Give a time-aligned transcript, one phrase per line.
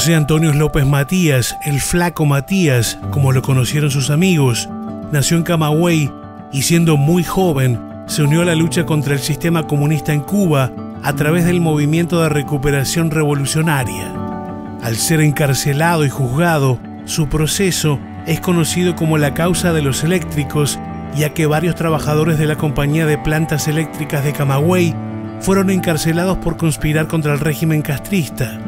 [0.00, 4.66] José Antonio López Matías, el flaco Matías, como lo conocieron sus amigos,
[5.12, 6.10] nació en Camagüey
[6.50, 10.72] y siendo muy joven se unió a la lucha contra el sistema comunista en Cuba
[11.02, 14.10] a través del movimiento de recuperación revolucionaria.
[14.82, 20.78] Al ser encarcelado y juzgado, su proceso es conocido como la causa de los eléctricos,
[21.14, 24.94] ya que varios trabajadores de la compañía de plantas eléctricas de Camagüey
[25.40, 28.58] fueron encarcelados por conspirar contra el régimen castrista.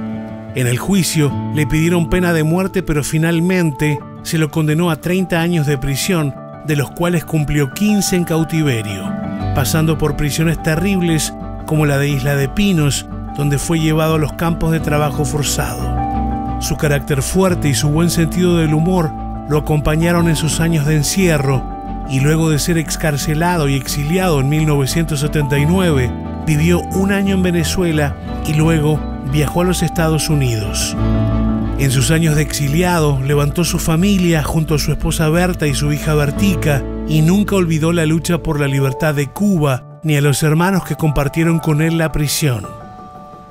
[0.54, 5.40] En el juicio le pidieron pena de muerte, pero finalmente se lo condenó a 30
[5.40, 6.34] años de prisión,
[6.66, 9.10] de los cuales cumplió 15 en cautiverio,
[9.54, 11.32] pasando por prisiones terribles
[11.66, 16.60] como la de Isla de Pinos, donde fue llevado a los campos de trabajo forzado.
[16.60, 19.10] Su carácter fuerte y su buen sentido del humor
[19.48, 21.62] lo acompañaron en sus años de encierro
[22.10, 26.10] y luego de ser excarcelado y exiliado en 1979,
[26.46, 28.14] vivió un año en Venezuela
[28.46, 30.96] y luego viajó a los Estados Unidos.
[31.78, 35.92] En sus años de exiliado, levantó su familia junto a su esposa Berta y su
[35.92, 40.42] hija Bertica y nunca olvidó la lucha por la libertad de Cuba ni a los
[40.42, 42.66] hermanos que compartieron con él la prisión.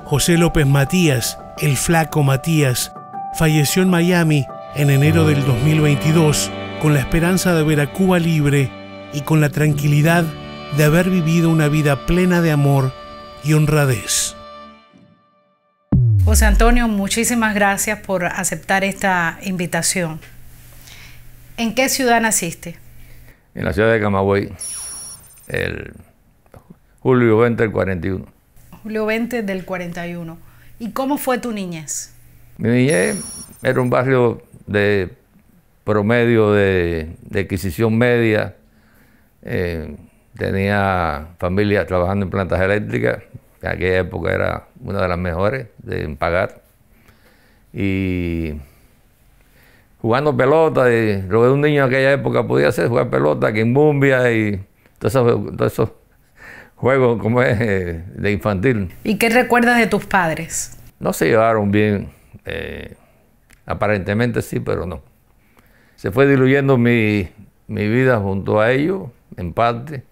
[0.04, 2.92] José López Matías, el flaco Matías,
[3.34, 4.46] falleció en Miami
[4.76, 8.70] en enero del 2022 con la esperanza de ver a Cuba libre
[9.12, 10.24] y con la tranquilidad
[10.76, 12.92] de haber vivido una vida plena de amor
[13.44, 14.36] y honradez.
[16.24, 20.20] José Antonio, muchísimas gracias por aceptar esta invitación.
[21.56, 22.76] ¿En qué ciudad naciste?
[23.56, 24.52] En la ciudad de Camagüey,
[25.48, 25.92] el
[27.00, 28.24] julio 20 del 41.
[28.84, 30.38] Julio 20 del 41.
[30.78, 32.14] ¿Y cómo fue tu niñez?
[32.56, 33.20] Mi niñez
[33.60, 35.10] era un barrio de
[35.82, 38.54] promedio de, adquisición media.
[39.42, 39.96] Eh,
[40.38, 43.24] tenía familia trabajando en plantas eléctricas,
[43.62, 46.62] en aquella época era una de las mejores de pagar.
[47.72, 48.54] Y
[50.00, 54.32] jugando pelota, y lo que un niño en aquella época podía hacer, jugar pelota, quimbumbia
[54.32, 54.60] y
[54.98, 55.14] todos
[55.72, 55.90] esos,
[56.74, 58.92] juegos como es eh, de infantil.
[59.04, 60.78] ¿Y qué recuerdas de tus padres?
[60.98, 62.10] No se llevaron bien,
[62.44, 62.94] eh,
[63.64, 65.02] aparentemente sí, pero no.
[65.94, 67.28] Se fue diluyendo mi,
[67.68, 69.04] mi vida junto a ellos,
[69.36, 70.02] en parte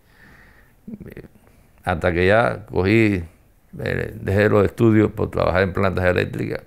[1.85, 3.23] hasta que ya cogí,
[3.79, 6.63] eh, dejé los estudios por trabajar en plantas eléctricas,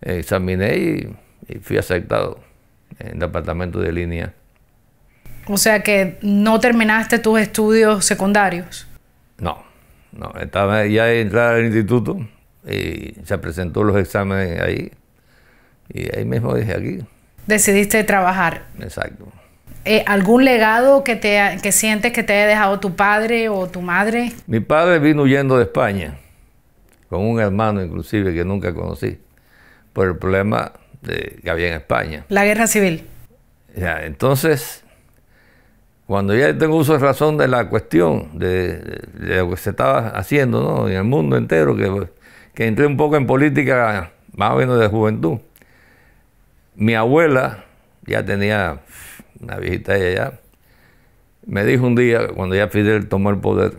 [0.00, 1.16] examiné y,
[1.60, 2.38] fui aceptado
[2.98, 4.32] en el departamento de línea.
[5.46, 8.86] O sea que no terminaste tus estudios secundarios.
[9.38, 9.62] No,
[10.12, 12.16] no, estaba ya entrar al instituto
[12.66, 14.92] y se presentó los exámenes ahí
[15.88, 16.98] y ahí mismo dije aquí.
[17.46, 18.66] Decidiste trabajar.
[18.78, 19.32] Exacto.
[19.84, 23.80] Eh, ¿Algún legado que, te, que sientes que te haya dejado tu padre o tu
[23.80, 24.32] madre?
[24.46, 26.18] Mi padre vino huyendo de España,
[27.08, 29.18] con un hermano inclusive que nunca conocí,
[29.92, 32.24] por el problema de, que había en España.
[32.28, 33.08] La guerra civil.
[33.74, 34.84] Ya, entonces,
[36.06, 40.62] cuando ya tengo uso de razón de la cuestión, de, lo que se estaba haciendo
[40.62, 40.88] ¿no?
[40.88, 42.08] en el mundo entero, que,
[42.54, 45.38] que entré un poco en política más o menos de juventud,
[46.76, 47.64] mi abuela
[48.06, 48.80] ya tenía
[49.42, 50.40] una viejita ella ya,
[51.44, 53.72] me dijo un día, cuando ya Fidel tomó el poder,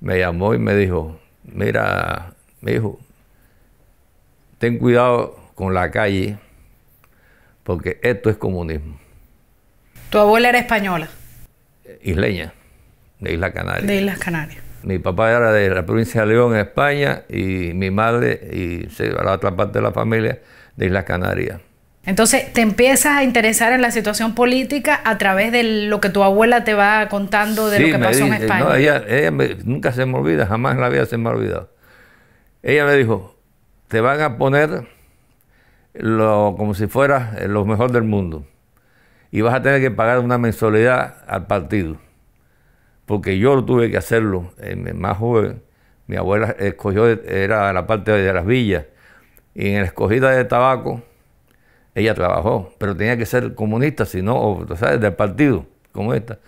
[0.00, 3.00] me llamó y me dijo, mira, mi hijo,
[4.58, 6.38] ten cuidado con la calle,
[7.62, 8.98] porque esto es comunismo.
[10.10, 11.08] ¿Tu abuela era española?
[12.02, 12.52] Isleña,
[13.20, 13.86] de Islas Canarias.
[13.86, 14.62] De Islas Canarias.
[14.82, 19.32] Mi papá era de la provincia de León, en España, y mi madre y la
[19.32, 20.40] otra parte de la familia
[20.76, 21.60] de Islas Canarias.
[22.04, 26.22] Entonces te empiezas a interesar en la situación política a través de lo que tu
[26.22, 28.64] abuela te va contando de lo que pasó en España.
[28.64, 29.04] No, ella,
[29.64, 31.70] nunca se me olvida, jamás en la vida se me ha olvidado.
[32.62, 33.36] Ella me dijo,
[33.88, 34.88] te van a poner
[35.94, 38.46] lo, como si fuera lo mejor del mundo
[39.32, 41.96] y vas a tener que pagar una mensualidad al partido.
[43.06, 44.52] Porque yo tuve que hacerlo,
[44.94, 45.62] más joven.
[46.06, 48.84] Mi abuela escogió, era la parte de las villas,
[49.54, 51.02] y en la escogida de tabaco,
[51.94, 56.38] ella trabajó, pero tenía que ser comunista, sino, o, ¿sabes?, del partido comunista.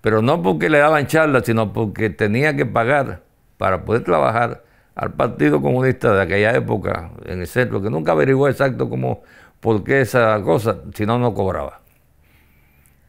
[0.00, 3.22] Pero no porque le daban charlas, sino porque tenía que pagar
[3.56, 4.62] para poder trabajar
[4.94, 9.22] al Partido Comunista de aquella época en el centro, que nunca averiguó exacto cómo,
[9.60, 11.80] por qué esa cosa, si no, no cobraba.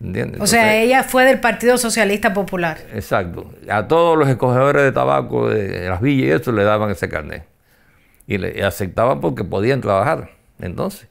[0.02, 0.42] ¿Entiendes?
[0.42, 2.78] O sea, ella fue del Partido Socialista Popular.
[2.94, 3.54] Exacto.
[3.70, 7.46] A todos los escogedores de tabaco de las villas y eso le daban ese carnet.
[8.28, 10.32] Y le aceptaban porque podían trabajar.
[10.60, 11.08] Entonces.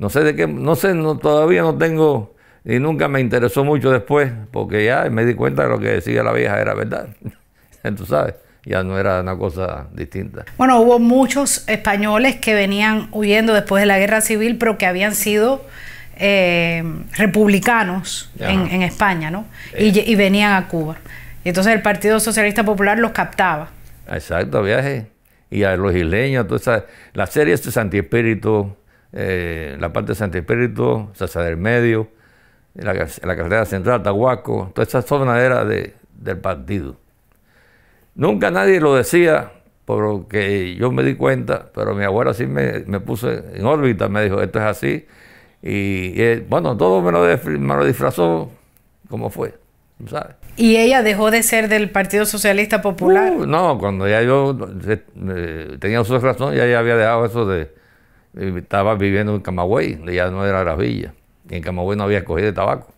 [0.00, 3.90] No sé de qué, no sé, no, todavía no tengo, y nunca me interesó mucho
[3.90, 7.10] después, porque ya me di cuenta de lo que decía la vieja era verdad.
[7.98, 10.46] Tú sabes, ya no era una cosa distinta.
[10.56, 15.14] Bueno, hubo muchos españoles que venían huyendo después de la guerra civil, pero que habían
[15.14, 15.66] sido
[16.16, 16.82] eh,
[17.18, 19.44] republicanos en, España, ¿no?
[19.78, 20.96] Y, venían a Cuba.
[21.44, 23.68] Y entonces el Partido Socialista Popular los captaba.
[24.10, 25.08] Exacto, viaje.
[25.50, 28.76] Y a los isleños, toda la serie de Santi Espíritu,
[29.12, 32.08] eh, la parte de Santi Espíritu, Sasa del Medio,
[32.74, 36.96] la, la carretera central, Tahuaco, toda esa zona era de, del partido.
[38.14, 39.52] Nunca nadie lo decía,
[39.84, 44.22] porque yo me di cuenta, pero mi abuela sí me, me puso en órbita, me
[44.22, 45.06] dijo, esto es así.
[45.62, 47.20] Y, bueno, todo me lo,
[47.58, 48.50] me lo disfrazó
[49.08, 49.54] como fue,
[50.08, 50.36] ¿sabes?
[50.56, 53.32] ¿Y ella dejó de ser del Partido Socialista Popular?
[53.32, 54.56] Uh, no, cuando ya yo
[55.80, 57.79] tenía su razón, ya, ya había dejado eso de...
[58.36, 61.14] Estaba viviendo en Camagüey, ya no era la villa.
[61.48, 62.92] Y en Camagüey no había escogida de tabaco.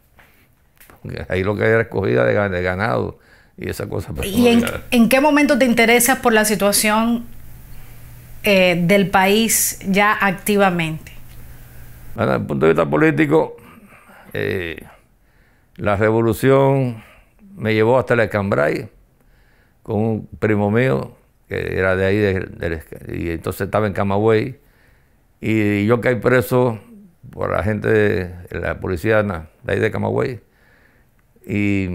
[1.28, 3.18] Ahí lo que era escogida de ganado
[3.56, 4.12] y esa cosa.
[4.22, 4.48] ¿Y
[4.90, 7.24] en, qué momento te interesas por la situación
[8.42, 11.12] eh, del país ya activamente?
[12.14, 13.56] desde el punto de vista político,
[14.34, 14.84] eh,
[15.76, 17.02] la revolución
[17.56, 18.88] me llevó hasta el Escambray
[19.82, 21.16] con un primo mío
[21.48, 22.16] que era de ahí,
[23.12, 24.58] y entonces estaba en Camagüey,
[25.44, 26.78] y yo caí preso
[27.32, 30.40] por la gente de la policía de ahí de Camagüey.
[31.44, 31.88] Y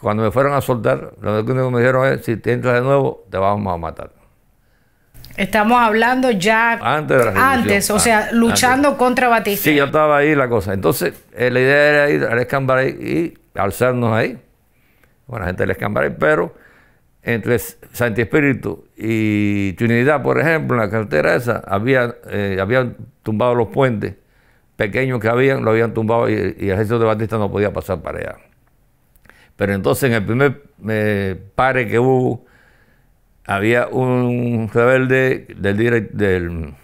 [0.00, 2.82] cuando me fueron a soltar, lo único que me dijeron es, si te entras de
[2.82, 4.12] nuevo, te vamos a matar.
[5.36, 9.64] Estamos hablando ya antes, de la antes o sea, luchando contra Batista.
[9.64, 10.72] Sí, yo estaba ahí la cosa.
[10.72, 14.38] Entonces, eh, la idea era ir al Escambray y alzarnos ahí,
[15.26, 16.54] con la gente del Escambray, pero
[17.22, 23.54] entre Santi Espíritu y Trinidad, por ejemplo, en la carretera esa, había, eh, habían tumbado
[23.54, 24.14] los puentes
[24.76, 28.00] pequeños que habían, lo habían tumbado y, y el ejército de Batista no podía pasar
[28.00, 28.36] para allá.
[29.56, 32.46] Pero entonces en el primer eh, pare que hubo,
[33.44, 36.74] había un rebelde del, del mm,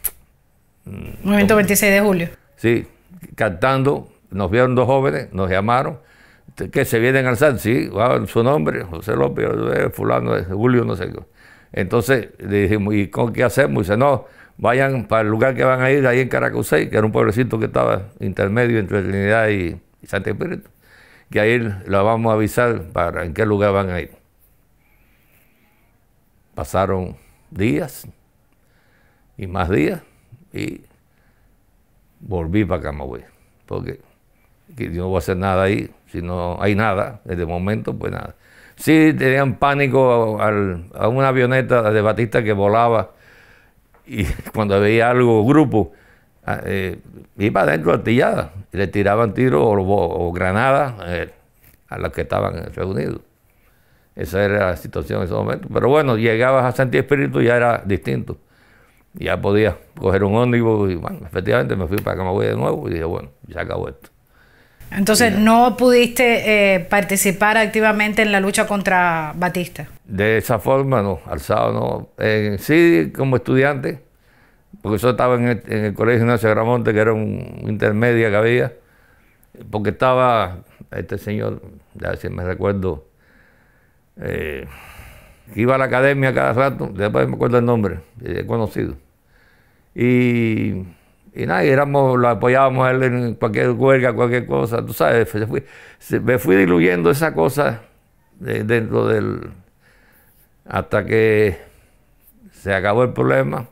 [1.22, 2.28] Movimiento 26 de julio.
[2.56, 2.86] Sí,
[3.34, 6.00] cantando, nos vieron dos jóvenes, nos llamaron,
[6.72, 7.90] que se vienen al alzar, sí,
[8.26, 9.48] su nombre, José López,
[9.92, 11.20] fulano, Julio, no sé qué.
[11.72, 13.86] Entonces le dijimos, ¿y con qué hacemos?
[13.86, 14.26] dice, no,
[14.56, 17.58] vayan para el lugar que van a ir, ahí en Caracusey, que era un pueblecito
[17.58, 20.70] que estaba intermedio entre Trinidad y, y Santa Espíritu
[21.30, 24.10] que ahí la vamos a avisar para en qué lugar van a ir.
[26.54, 27.16] Pasaron
[27.50, 28.06] días
[29.36, 30.02] y más días
[30.52, 30.82] y
[32.20, 33.24] volví para Camagüey,
[33.66, 34.00] porque
[34.68, 38.12] yo no voy a hacer nada ahí, si no hay nada, desde el momento, pues
[38.12, 38.34] nada.
[38.76, 43.12] Sí tenían pánico a una avioneta de Batista que volaba
[44.06, 45.92] y cuando veía algo, grupo,
[46.48, 47.00] Ah, eh,
[47.38, 51.30] iba adentro artillada le tiraban tiros o, granadas eh,
[51.88, 53.20] a los que estaban reunidos.
[54.14, 55.68] Esa era la situación en ese momento.
[55.72, 58.38] Pero bueno, llegabas a Santi Espíritu y ya era distinto.
[59.14, 62.92] Ya podía coger un ómnibus y bueno, efectivamente me fui para Camagüey de nuevo y
[62.92, 64.10] dije, bueno, ya acabó esto.
[64.90, 69.88] Entonces, ¿no pudiste eh, participar activamente en la lucha contra Batista?
[70.04, 72.08] De esa forma, no, alzado no.
[72.58, 74.00] sí, como estudiante,
[74.82, 78.72] porque yo estaba en el, Colegio Ignacio Gramonte, que era un intermedia que había,
[79.70, 80.58] porque estaba
[80.90, 81.62] este señor,
[81.94, 83.04] ya si me recuerdo,
[84.20, 84.66] eh,
[85.52, 88.94] que iba a la academia cada rato, después me acuerdo el nombre, he conocido.
[89.94, 90.84] Y,
[91.36, 95.28] y nada, éramos, lo apoyábamos a él en cualquier huelga, cualquier cosa, tú sabes,
[96.22, 97.82] me fui diluyendo esa cosa
[98.40, 99.50] dentro del...
[100.66, 101.58] hasta que
[102.52, 103.66] se acabó el problema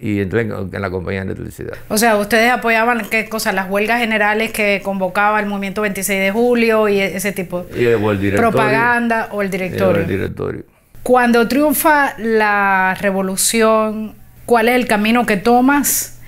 [0.00, 1.74] y entré en, la compañía de electricidad.
[1.88, 6.30] O sea, ustedes apoyaban qué cosas, las huelgas generales que convocaba el movimiento 26 de
[6.32, 10.02] julio y ese tipo de propaganda o el directorio.
[10.02, 10.64] el directorio.
[11.02, 14.14] Cuando triunfa la revolución,
[14.46, 16.20] ¿cuál es el camino que tomas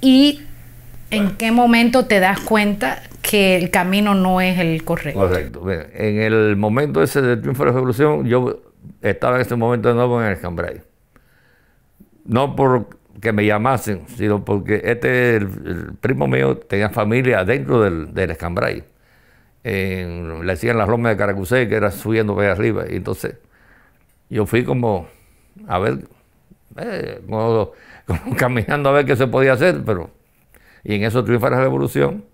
[0.00, 0.42] y
[1.10, 5.20] en qué momento te das cuenta que el camino no es el correcto?
[5.20, 5.70] Correcto.
[5.70, 8.62] en el momento ese del triunfo de la revolución, yo
[9.02, 10.82] estaba en ese momento de nuevo en el Cambrai.
[12.24, 12.86] No por
[13.20, 18.84] que me llamasen, sino porque este, el, primo mío tenía familia dentro del, del escambray.
[19.62, 22.84] le decían las lomas de Caracusé, que era subiendo para arriba.
[22.88, 23.36] Y entonces
[24.28, 25.08] yo fui como,
[25.66, 26.00] a ver,
[26.78, 27.72] eh, como,
[28.36, 30.10] caminando a ver qué se podía hacer, pero...
[30.82, 32.24] Y en eso triunfa la revolución.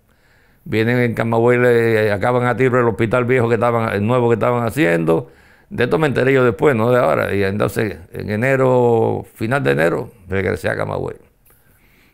[0.65, 4.33] Vienen en Camagüey, le acaban a tiro el hospital viejo que estaban, el nuevo que
[4.33, 5.31] estaban haciendo
[5.71, 7.33] de esto me enteré yo después, no de ahora.
[7.33, 11.15] Y entonces, en enero, final de enero, regresé a Camagüey.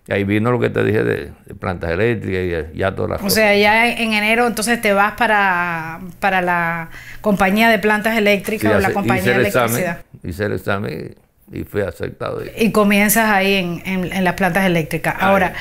[0.08, 3.30] Y ahí vino lo que te dije de, plantas eléctricas y ya todas las o
[3.30, 8.80] sea, ya en enero entonces te vas para, para la compañía de plantas eléctricas o
[8.80, 10.04] la compañía de electricidad.
[10.24, 11.16] hice el examen
[11.52, 12.42] y, fui aceptado.
[12.58, 15.16] Y comienzas ahí en, en, las plantas eléctricas.
[15.20, 15.54] Ahora,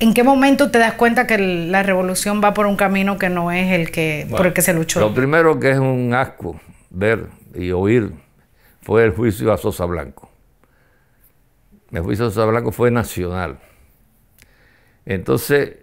[0.00, 3.50] ¿en qué momento te das cuenta que la revolución va por un camino que no
[3.50, 5.00] es el que por el que se luchó?
[5.00, 8.12] Lo primero que es un asco ver y oír
[8.82, 10.30] fue el juicio a Sosa Blanco.
[11.90, 13.58] El juicio a Sosa Blanco fue nacional.
[15.06, 15.76] Entonces,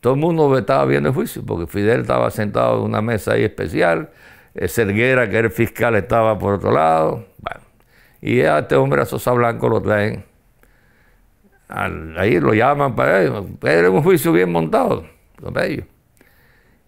[0.00, 3.44] todo el mundo estaba viendo el juicio, porque Fidel estaba sentado en una mesa ahí
[3.44, 4.10] especial,
[4.68, 7.26] Serguera, que era el fiscal, estaba por otro lado.
[8.24, 10.24] Y a este hombre, a Sosa Blanco, lo traen.
[11.68, 13.44] ahí lo llaman para ellos.
[13.62, 15.04] Era un juicio bien montado,
[15.62, 15.84] ellos.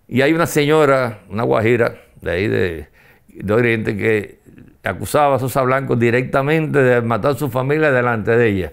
[0.08, 2.88] Y hay una señora, una guajira de ahí de,
[3.28, 4.38] de Oriente, que
[4.82, 8.72] acusaba a Sosa Blanco directamente de matar a su familia delante de ella.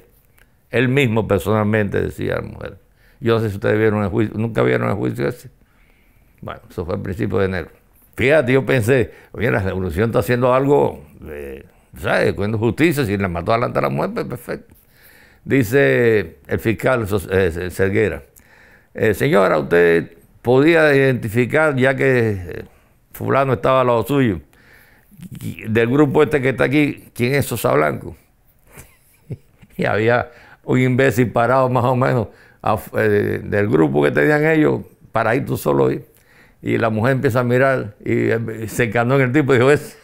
[0.70, 2.78] Él mismo personalmente decía la mujer.
[3.20, 5.50] Yo no sé si ustedes vieron el juicio, nunca vieron el juicio ese.
[6.40, 7.68] Bueno, eso fue el principio de enero.
[8.16, 11.04] Fíjate, yo pensé, oye, la revolución está haciendo algo,
[11.98, 12.34] ¿sabes?
[12.34, 14.74] Cuando justicia, si le mató adelante a la muerte, perfecto.
[15.46, 18.24] Dice el fiscal eh, Serguera,
[18.94, 22.66] eh, señora, usted podía identificar, ya que eh,
[23.12, 24.40] fulano estaba a lado suyo,
[25.68, 28.16] del grupo este que está aquí, ¿quién es Sosa Blanco?
[29.78, 30.30] y había
[30.64, 32.28] un imbécil parado más o menos
[32.98, 34.82] eh, del grupo que tenían ellos,
[35.12, 35.92] para ir tú solo.
[35.92, 36.04] Y,
[36.62, 39.72] y la mujer empieza a mirar y, eh, se encanó en el tipo y dijo,
[39.72, 39.98] es...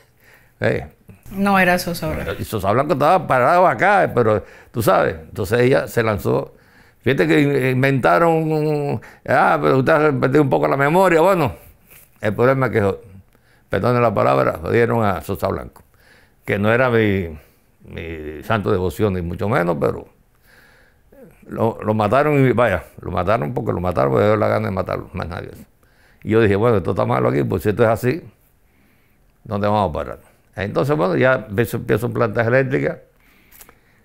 [0.60, 0.88] Eh".
[1.32, 2.34] No era Sosa Blanco.
[2.40, 6.56] Y Sosa Blanco estaba parado acá, pero tú sabes, entonces ella se lanzó.
[7.02, 11.22] Fíjate que inventaron, ah, pero usted ha perdido un poco la memoria.
[11.22, 11.54] Bueno,
[12.20, 12.96] el problema es que,
[13.70, 15.84] perdone la palabra, jodieron a Sosa Blanco,
[16.46, 17.38] que no era mi,
[17.86, 20.08] mi santo devoción, ni mucho menos, pero
[21.50, 25.10] lo, mataron y vaya, lo mataron porque lo mataron porque dio la gana de matarlo,
[25.14, 25.52] más nadie.
[26.24, 28.22] Y yo dije, bueno, esto está malo aquí, pues si esto es así,
[29.44, 30.29] ¿dónde vamos a parar?
[30.64, 33.00] Entonces, bueno, ya empiezo, empiezo en plantas eléctricas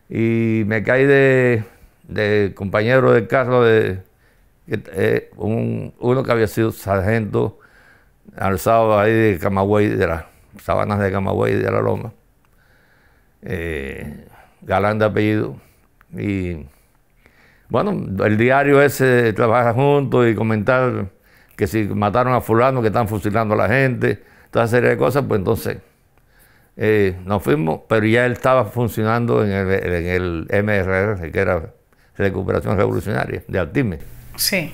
[0.08, 1.64] y me caí de,
[2.08, 4.02] de compañero del carro de
[4.66, 7.58] eh, uno que había sido sargento
[8.36, 10.24] alzado ahí de Camagüey, de las
[10.62, 12.12] sabanas de Camagüey de la Loma,
[13.42, 14.26] eh,
[14.62, 15.56] galán de apellido,
[16.12, 16.66] y
[17.68, 21.06] bueno, el diario ese trabaja juntos y comentar
[21.56, 25.24] que si mataron a fulano, que están fusilando a la gente, toda serie de cosas,
[25.28, 25.78] pues entonces
[26.76, 31.72] eh, nos fuimos, pero ya él estaba funcionando en el, MRR, que era
[32.16, 33.98] Recuperación Revolucionaria, de Altime.
[34.36, 34.72] Sí,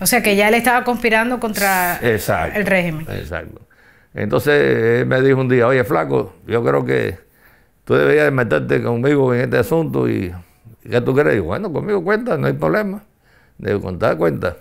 [0.00, 3.06] o sea que ya él estaba conspirando contra el régimen.
[3.10, 3.60] Exacto.
[4.14, 7.18] Entonces él me dijo un día, oye flaco, yo creo que
[7.84, 10.32] tú deberías meterte conmigo en este asunto y
[10.88, 11.40] ¿Qué tú crees?
[11.42, 13.04] bueno, conmigo cuenta, no hay problema.
[13.58, 14.56] Debo contar cuenta.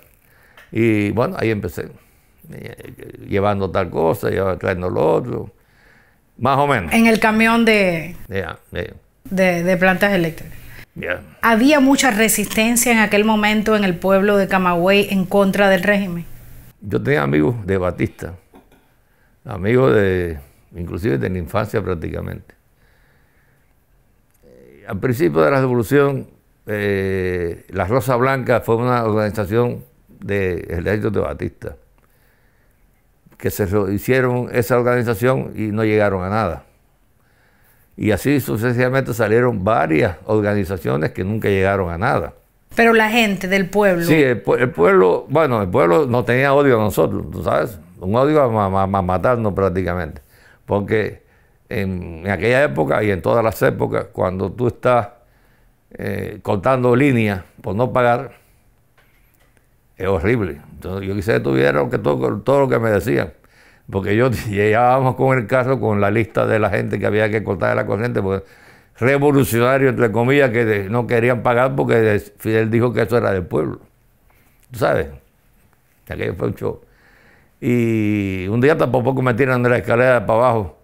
[0.72, 1.90] Y bueno, ahí empecé.
[2.52, 5.52] Eh, llevando tal cosa, llevando, lo otro.
[6.38, 6.94] Más o menos.
[6.94, 8.16] En el camión de,
[9.30, 10.58] de, plantas eléctricas.
[11.42, 16.26] ¿Había mucha resistencia en aquel momento en el pueblo de Camagüey en contra del régimen?
[16.82, 18.34] Yo tenía amigos de Batista,
[19.46, 20.40] amigos de,
[20.76, 22.62] inclusive de la infancia prácticamente
[24.88, 26.28] al principio de la revolución,
[26.68, 29.86] eh, la Rosa Blanca fue una organización
[30.20, 31.78] del ejército de Batista,
[33.42, 36.64] que se hicieron esa organización y no llegaron a nada.
[37.98, 42.34] Y así sucesivamente salieron varias organizaciones que nunca llegaron a nada.
[42.76, 44.06] Pero la gente del pueblo.
[44.06, 47.80] Sí, el, pueblo, bueno, el pueblo no tenía odio a nosotros, ¿tú sabes?
[48.00, 50.22] Un odio a matarnos prácticamente.
[50.66, 51.24] Porque
[51.68, 55.10] en, aquella época y en todas las épocas, cuando tú estás
[55.92, 58.41] eh, cortando líneas por no pagar,
[59.98, 60.62] es horrible.
[60.74, 63.34] Entonces, yo quisiera que tuvieran que todo, todo lo que me decían.
[63.90, 67.44] Porque yo llegábamos con el caso con la lista de la gente que había que
[67.44, 68.44] cortar de la corriente, pues
[69.00, 73.80] revolucionario, entre comillas, que no querían pagar porque Fidel dijo que eso era del pueblo.
[74.72, 75.08] ¿Tú sabes?
[76.10, 76.82] Aquello fue un show.
[77.60, 80.82] Y un día tampoco me tiran de la escalera para abajo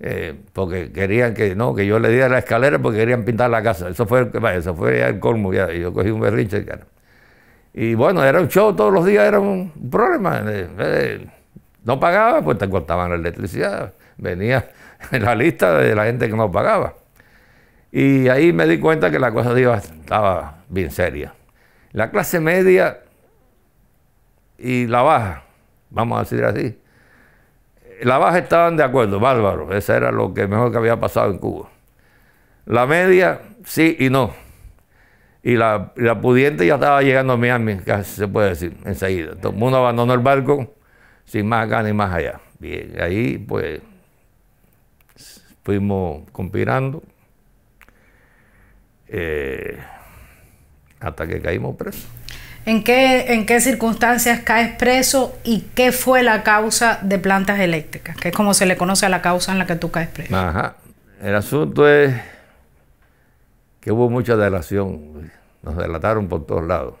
[0.00, 3.62] eh, porque querían que no, que yo le diera la escalera porque querían pintar la
[3.62, 3.88] casa.
[3.88, 5.72] Eso fue, eso fue el colmo ya.
[5.72, 6.64] Yo cogí un berrinche.
[7.72, 10.42] Y bueno, era un show todos los días, era un problema.
[10.46, 11.26] Eh, eh,
[11.84, 13.92] no pagaba, pues te cortaban la electricidad.
[14.16, 14.70] Venía
[15.12, 16.94] en la lista de la gente que no pagaba.
[17.90, 21.34] Y ahí me di cuenta que la cosa estaba bien seria.
[21.92, 22.98] La clase media
[24.58, 25.44] y la baja,
[25.90, 26.78] vamos a decir así,
[28.02, 29.72] la baja estaban de acuerdo, bárbaro.
[29.74, 31.68] Eso era lo que mejor que había pasado en Cuba.
[32.66, 34.34] La media, sí y no.
[35.48, 39.34] Y la, la pudiente ya estaba llegando a Miami, casi se puede decir, enseguida.
[39.34, 40.74] Todo el mundo abandonó el barco
[41.24, 42.38] sin más acá ni más allá.
[42.58, 43.80] Bien, ahí pues
[45.62, 47.02] fuimos conspirando
[49.06, 49.78] eh,
[51.00, 52.06] hasta que caímos presos.
[52.66, 58.18] ¿En qué, ¿En qué circunstancias caes preso y qué fue la causa de plantas eléctricas?
[58.18, 60.36] Que es como se le conoce a la causa en la que tú caes preso.
[60.36, 60.76] Ajá.
[61.22, 62.14] El asunto es
[63.80, 65.37] que hubo mucha delación.
[65.62, 66.94] Nos delataron por todos lados.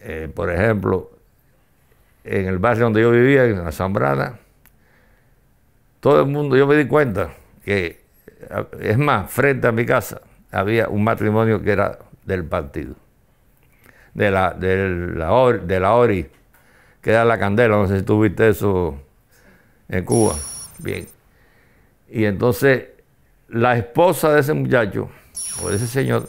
[0.00, 1.10] Eh, por ejemplo,
[2.24, 4.38] en el barrio donde yo vivía, en la Zambrana,
[6.00, 7.30] todo el mundo, yo me di cuenta
[7.64, 8.00] que,
[8.80, 12.94] es más, frente a mi casa había un matrimonio que era del partido,
[14.12, 16.30] de la, de la, ORI, de la ORI,
[17.00, 19.00] que era la candela, no sé si tuviste eso
[19.88, 20.34] en Cuba.
[20.78, 21.06] Bien.
[22.08, 22.88] Y entonces
[23.48, 25.08] la esposa de ese muchacho,
[25.68, 26.28] de ese señor,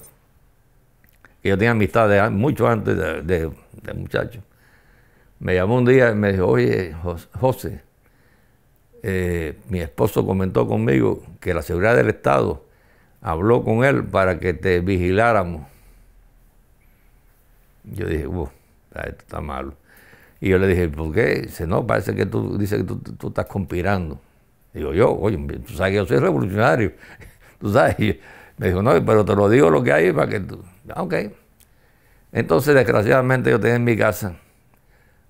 [1.41, 3.51] que yo tenía amistad mucho antes de,
[3.95, 4.41] muchacho,
[5.39, 6.95] me llamó un día y me dijo, oye,
[7.33, 7.81] José,
[9.01, 12.65] eh, mi esposo comentó conmigo que la seguridad del Estado
[13.21, 15.67] habló con él para que te vigiláramos.
[17.83, 18.51] Yo dije, esto
[18.93, 19.75] está malo.
[20.39, 21.41] Y yo le dije, ¿por qué?
[21.41, 24.19] Dice, no, parece que tú dices que tú, estás conspirando.
[24.73, 26.93] Digo yo, oye, tú sabes que yo soy revolucionario.
[27.59, 28.17] tú sabes.
[28.57, 30.63] Me dijo, no, pero te lo digo lo que hay para que tú.
[30.89, 31.15] Ah, ok.
[32.31, 34.37] Entonces, desgraciadamente, yo tenía en mi casa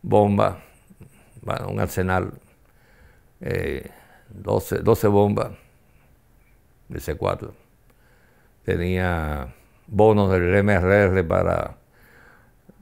[0.02, 0.60] bomba,
[1.42, 2.34] bueno, un arsenal,
[3.40, 5.52] 12, eh, 12 bombas
[6.90, 7.52] de C4.
[8.64, 9.54] Tenía
[9.88, 11.78] bonos del MRR para,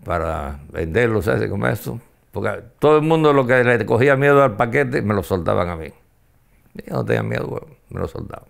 [0.03, 1.49] para venderlos, ¿sabes?
[1.49, 1.99] Como eso.
[2.31, 5.75] Porque todo el mundo lo que le cogía miedo al paquete me lo soltaban a
[5.75, 5.89] mí.
[6.73, 8.47] Yo no tenía miedo, me lo soltaban.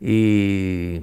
[0.00, 1.02] Y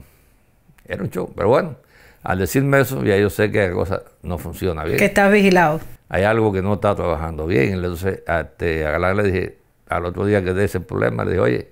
[0.86, 1.31] era un show.
[1.36, 1.75] Pero bueno,
[2.23, 4.97] al decirme eso, ya yo sé que la cosa no funciona bien.
[4.97, 5.79] Que está vigilado.
[6.10, 7.73] Hay algo que no está trabajando bien.
[7.73, 9.57] Entonces, a, a Galán le dije,
[9.89, 11.71] al otro día que de ese problema, le dije, oye,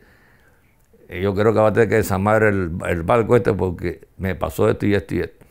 [1.21, 4.69] yo creo que va a tener que desarmar el, el barco este porque me pasó
[4.69, 5.45] esto y esto y esto.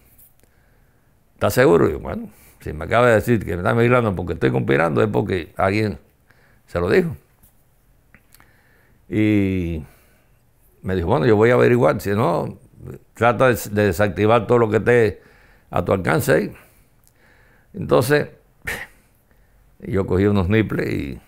[1.34, 1.88] ¿Estás seguro?
[1.88, 5.08] Y bueno, si me acaba de decir que me está vigilando porque estoy conspirando, es
[5.08, 5.98] porque alguien
[6.66, 7.16] se lo dijo.
[9.08, 9.84] Y
[10.84, 12.58] me dijo, bueno, yo voy a averiguar, si no,
[13.14, 15.22] trata de, desactivar todo lo que esté
[15.70, 16.52] a tu alcance ahí.
[17.72, 18.28] Entonces,
[19.80, 21.20] yo cogí unos niples y,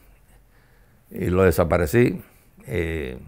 [1.11, 2.23] y lo desaparecí.
[2.67, 3.19] Eh,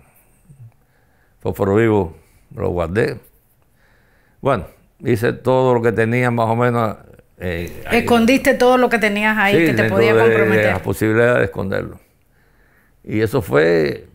[1.41, 2.15] fósforo vivo
[2.55, 3.19] lo guardé.
[4.43, 4.67] Bueno,
[5.01, 6.99] hice todo lo que tenía más o menos.
[7.39, 10.73] Eh, Escondiste todo lo que tenías ahí que te podía comprometer.
[10.75, 11.99] la posibilidad de esconderlo.
[13.03, 14.09] Y eso fue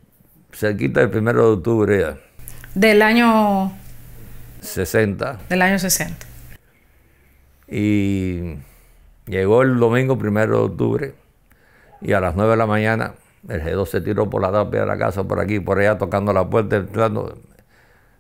[0.54, 2.16] cerquita del primero de octubre
[2.74, 3.74] Del año
[4.62, 5.40] 60.
[5.50, 6.26] Del año 60.
[7.68, 8.56] Y
[9.26, 11.16] llegó el domingo primero de octubre
[12.02, 13.14] y a las 9 de la mañana
[13.50, 16.32] el G2 se tiró por la tapia de la casa, por aquí, por allá, tocando
[16.32, 17.38] la puerta, entrando.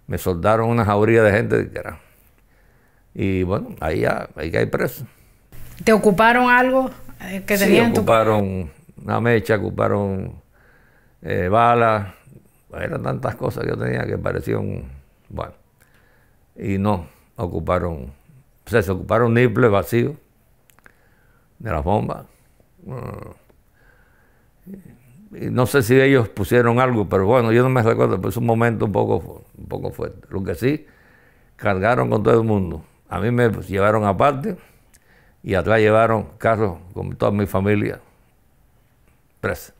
[0.07, 1.81] Me soldaron una jauría de gente que.
[3.13, 5.05] Y bueno, ahí ya, ahí hay preso.
[5.83, 6.89] ¿Te ocuparon algo
[7.21, 7.93] eh, que tenían?
[7.93, 8.69] Sí, ocuparon
[9.01, 10.41] una mecha, ocuparon
[11.21, 12.07] eh, balas,
[12.77, 14.83] eran tantas cosas que yo tenía que parecían,
[15.29, 15.53] bueno,
[16.55, 18.13] y no, ocuparon,
[18.65, 20.15] o sea, se ocuparon niples vacíos
[21.59, 22.25] de las bombas.
[25.35, 28.37] Y no sé si ellos pusieron algo, pero bueno, yo no me recuerdo, pero es
[28.37, 30.27] un momento un poco, un poco fuerte.
[30.29, 30.85] Lo que sí,
[31.55, 32.83] cargaron con todo el mundo.
[33.09, 34.57] A mí me llevaron aparte
[35.41, 37.99] y atrás llevaron carros con toda mi familia
[39.41, 39.73] presa.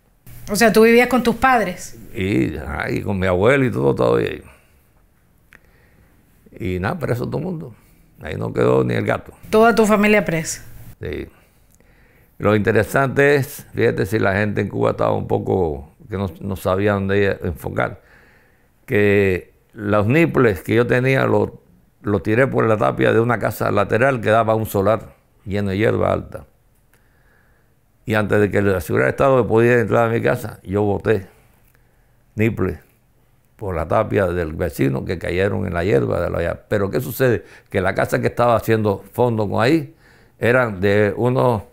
[0.52, 1.98] O sea, tú vivías con tus padres.
[2.14, 2.52] Y,
[3.02, 4.42] con mi abuelo y todo todavía.
[6.60, 7.76] Y nada, preso todo el mundo.
[8.22, 9.34] Ahí no quedó ni el gato.
[9.50, 10.64] Toda tu familia presa.
[11.02, 11.28] Sí.
[12.38, 16.56] Lo interesante es, fíjate si la gente en Cuba estaba un poco, que no, no
[16.56, 18.02] sabía dónde enfocar,
[18.86, 21.52] que los niples que yo tenía los
[22.04, 25.78] lo tiré por la tapia de una casa lateral que daba un solar lleno de
[25.78, 26.46] hierba alta.
[28.06, 31.28] Y antes de que la seguridad de Estado pudiera entrar a mi casa, yo boté
[32.36, 32.80] niples
[33.56, 37.46] por la tapia del vecino que cayeron en la hierba de la Pero ¿qué sucede?
[37.70, 39.96] Que la casa que estaba haciendo fondo con ahí
[40.40, 41.64] eran de unos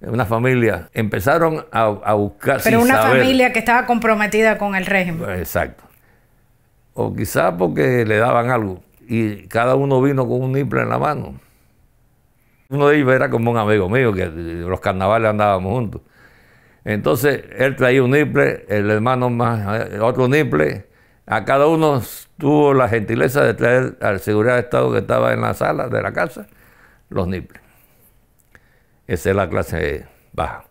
[0.00, 2.60] una familia, empezaron a, buscar.
[2.64, 5.30] Pero una familia que estaba comprometida con el régimen.
[5.30, 5.84] Exacto.
[6.94, 10.98] O quizás porque le daban algo y cada uno vino con un niple en la
[10.98, 11.34] mano.
[12.72, 16.02] Uno de ellos era como un amigo mío, que los carnavales andábamos juntos.
[16.84, 20.86] Entonces él traía un niple, el hermano más, otro niple,
[21.26, 22.02] A cada uno
[22.38, 26.02] tuvo la gentileza de traer al seguridad de Estado que estaba en la sala de
[26.02, 26.46] la casa
[27.10, 27.62] los nipples.
[29.06, 30.64] Esa es la clase baja.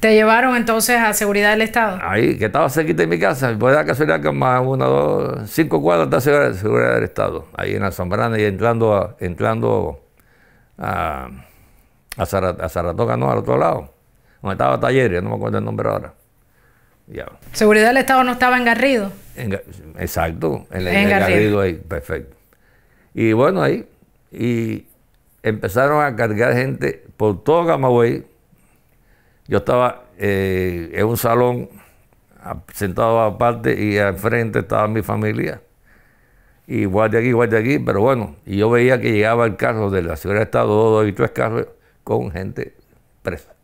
[0.00, 2.00] ¿Te llevaron entonces a seguridad del Estado?
[2.02, 5.80] Ahí, que estaba cerquita de mi casa, puede dar casualidad que más una, dos, cinco
[5.80, 10.01] cuadras está seguridad, seguridad del Estado, ahí en la Zambrana y entrando a, entrando
[10.82, 11.28] a,
[12.16, 13.94] a, Saratoga, no, al otro lado,
[14.42, 16.14] donde estaba Talleres, no me acuerdo el nombre ahora.
[17.52, 19.12] ¿Seguridad del Estado no estaba en Garrido?
[19.98, 21.60] exacto, en, en, Garrido.
[21.60, 22.36] ahí, perfecto.
[23.14, 23.86] Y bueno, ahí,
[24.30, 24.86] y
[25.42, 28.24] empezaron a cargar gente por todo Camagüey.
[29.46, 31.68] Yo estaba eh, en un salón
[32.72, 35.60] sentado aparte y al frente estaba mi familia.
[36.66, 40.02] Y guardia aquí, guardia aquí, pero bueno, y yo veía que llegaba el carro de
[40.02, 41.66] la Seguridad de Estado, dos y tres carros
[42.04, 42.74] con gente
[43.22, 43.54] presa.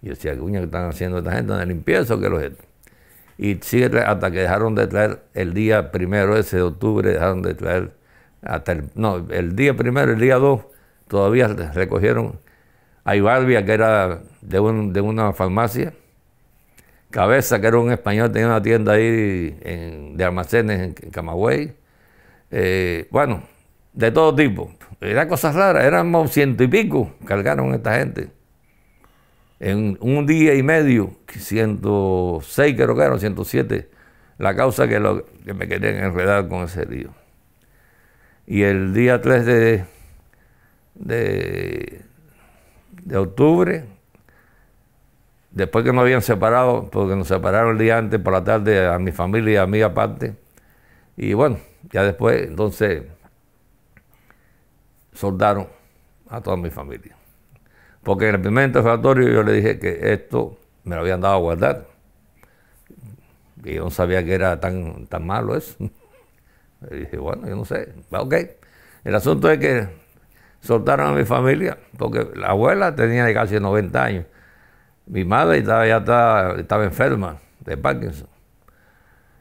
[0.00, 2.52] Yo decía, ¿qué están haciendo esta gente de limpieza o qué lo es
[3.38, 7.54] Y sigue hasta que dejaron de traer el día primero ese de octubre, dejaron de
[7.54, 7.92] traer
[8.42, 10.62] hasta el, no, el día primero, el día dos,
[11.08, 12.38] todavía recogieron
[13.04, 15.94] a Ibarbia, que era de, un, de una farmacia,
[17.14, 19.50] Cabeza, que era un español, tenía una tienda ahí
[20.14, 21.72] de almacenes en, Camagüey.
[22.50, 23.44] Eh, bueno,
[23.92, 24.72] de todo tipo.
[25.00, 28.30] Era cosas raras, éramos ciento y pico, cargaron esta gente
[29.60, 33.88] en un día y medio, 106 creo que eran, 107,
[34.38, 37.14] la causa que, me querían enredar con ese río.
[38.46, 39.84] Y el día 3 de,
[40.96, 42.02] de,
[43.04, 43.84] de octubre,
[45.54, 48.98] después que nos habían separado, porque nos separaron el día antes por la tarde a
[48.98, 50.34] mi familia y a mí aparte,
[51.16, 51.58] y bueno,
[51.92, 53.04] ya después entonces
[55.12, 55.68] soldaron
[56.28, 57.16] a toda mi familia.
[58.02, 61.38] Porque en el primer interrogatorio yo le dije que esto me lo habían dado a
[61.38, 61.86] guardar.
[63.64, 65.76] Y yo no sabía que era tan, tan malo eso.
[66.90, 67.94] Y dije, bueno, yo no sé.
[68.10, 68.34] Ok.
[69.04, 69.88] El asunto es que
[70.60, 74.26] soltaron a mi familia, porque la abuela tenía casi 90 años.
[75.06, 78.28] Mi madre estaba, ya estaba, estaba enferma de Parkinson.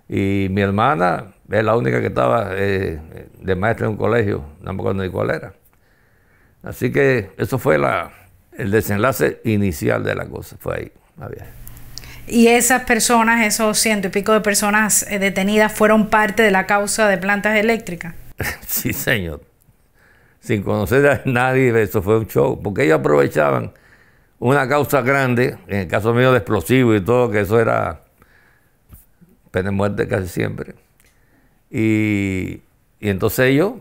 [0.09, 2.99] Y mi hermana es la única que estaba eh,
[3.39, 5.53] de maestra en un colegio, no me acuerdo ni cuál era.
[6.63, 8.11] Así que eso fue la,
[8.57, 10.91] el desenlace inicial de la cosa fue ahí.
[12.27, 16.65] Y esas personas, esos ciento y pico de personas eh, detenidas, fueron parte de la
[16.65, 18.15] causa de plantas eléctricas.
[18.67, 19.41] sí, señor.
[20.39, 23.71] Sin conocer a nadie, eso fue un show, porque ellos aprovechaban
[24.43, 28.01] una causa grande, en el caso mío de explosivos y todo, que eso era
[29.51, 30.75] pena de muerte casi siempre.
[31.71, 32.61] Y,
[32.99, 33.75] y entonces ellos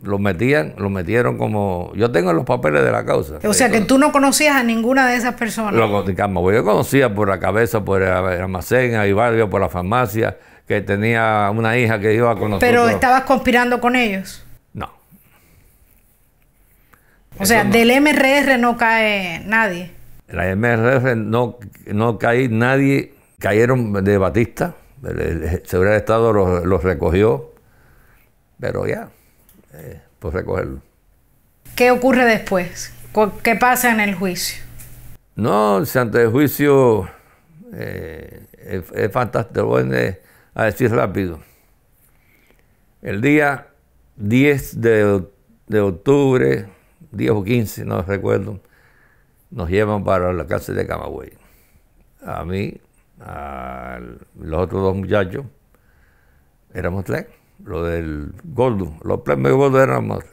[0.00, 1.92] lo metían, lo metieron como.
[1.96, 3.38] Yo tengo los papeles de la causa.
[3.42, 5.74] O sea que tú no conocías a ninguna de esas personas.
[5.74, 6.04] Lo,
[6.52, 10.36] yo conocía por la cabeza, por el almacén, ahí barrio, por la farmacia,
[10.68, 12.60] que tenía una hija que iba con nosotros.
[12.60, 14.44] Pero estabas conspirando con ellos.
[14.72, 14.88] No.
[17.40, 19.95] O sea, del MRR no cae nadie.
[20.28, 27.52] La MRR no, no caí nadie, cayeron de Batista, el, Seguridad de Estado los recogió,
[28.58, 29.08] pero ya.
[29.74, 30.80] Eh, pues recogerlo.
[31.74, 32.92] ¿Qué ocurre después?
[33.42, 34.62] ¿Qué pasa en el juicio?
[35.36, 37.08] No, ante el juicio
[37.72, 38.46] eh,
[38.94, 40.16] es, fantástico, voy
[40.54, 41.40] a decir rápido.
[43.02, 43.68] El día
[44.16, 45.24] 10 de,
[45.66, 46.66] de, octubre,
[47.12, 48.60] 10 o 15, no recuerdo,
[49.50, 51.32] nos llevan para la cárcel de Camagüey.
[52.24, 52.80] A mí,
[53.20, 54.00] a
[54.38, 55.46] los otros dos muchachos,
[56.72, 57.26] éramos tres
[57.64, 60.24] lo del Gordo, los premios Gordo eran más,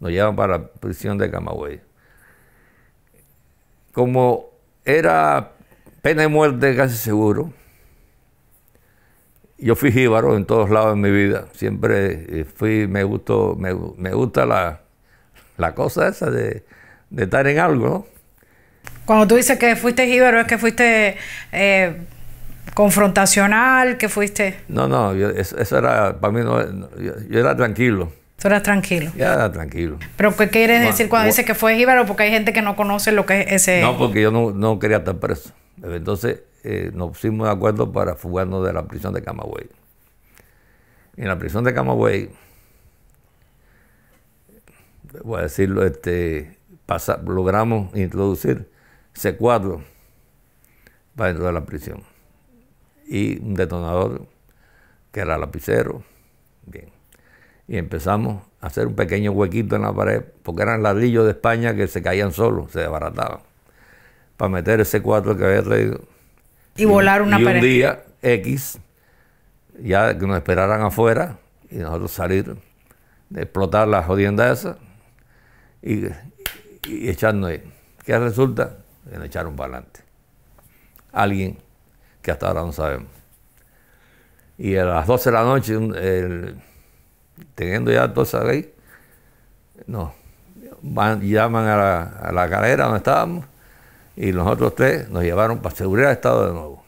[0.00, 1.80] nos llevan para la prisión de Camagüey.
[3.92, 4.50] Como
[4.84, 5.52] era
[6.02, 7.52] pena de muerte casi seguro,
[9.58, 13.72] yo fui jíbaro en todos lados de mi vida, siempre eh, fui, me gustó, me,
[13.72, 14.80] gusta la,
[15.58, 16.64] la, cosa esa de,
[17.10, 18.06] de, estar en algo, ¿no?
[19.10, 21.16] Cuando tú dices que fuiste jíbaro, es que fuiste...
[21.50, 21.96] Eh,
[22.74, 24.60] confrontacional que fuiste?
[24.68, 26.62] No, no, eso, era, para mí no,
[26.96, 28.12] yo, era tranquilo.
[28.40, 29.10] Tú eras tranquilo.
[29.16, 29.98] Ya era tranquilo.
[30.16, 32.06] ¿Pero qué quieres decir cuando dices que fue jíbaro?
[32.06, 33.82] Porque hay gente que no conoce lo que es ese...
[33.82, 35.50] No, porque yo no, quería estar preso.
[35.82, 39.66] Entonces eh, nos pusimos de acuerdo para fugarnos de la prisión de Camagüey.
[41.16, 42.30] En la prisión de Camagüey,
[45.24, 46.56] voy a decirlo, este,
[47.26, 48.69] logramos introducir
[49.14, 49.82] C4
[51.16, 52.02] para dentro de la prisión
[53.10, 54.26] y un detonador
[55.10, 56.04] que era lapicero.
[56.64, 56.88] Bien.
[57.66, 61.74] Y empezamos a hacer un pequeño huequito en la pared, porque eran ladrillos de España
[61.74, 63.40] que se caían solos, se desbarataban,
[64.36, 66.00] para meter ese cuatro que había traído.
[66.76, 67.58] Y, volar una y pared.
[67.58, 68.78] Un día X,
[69.82, 72.56] ya que nos esperaran afuera y nosotros salir,
[73.28, 74.78] de explotar la jodienda esa
[75.82, 76.06] y,
[76.88, 77.62] y echarnos ahí.
[78.04, 78.78] ¿Qué resulta?
[79.10, 80.00] Nos echaron para adelante.
[81.12, 81.58] Alguien
[82.22, 83.08] que hasta ahora no sabemos.
[84.58, 85.78] Y a las 12 de la noche,
[87.54, 88.72] teniendo ya toda esa ley,
[89.86, 90.12] no,
[90.82, 93.46] llaman a la, a carrera donde estábamos
[94.16, 96.84] y nosotros tres nos llevaron para seguridad de Estado de nuevo.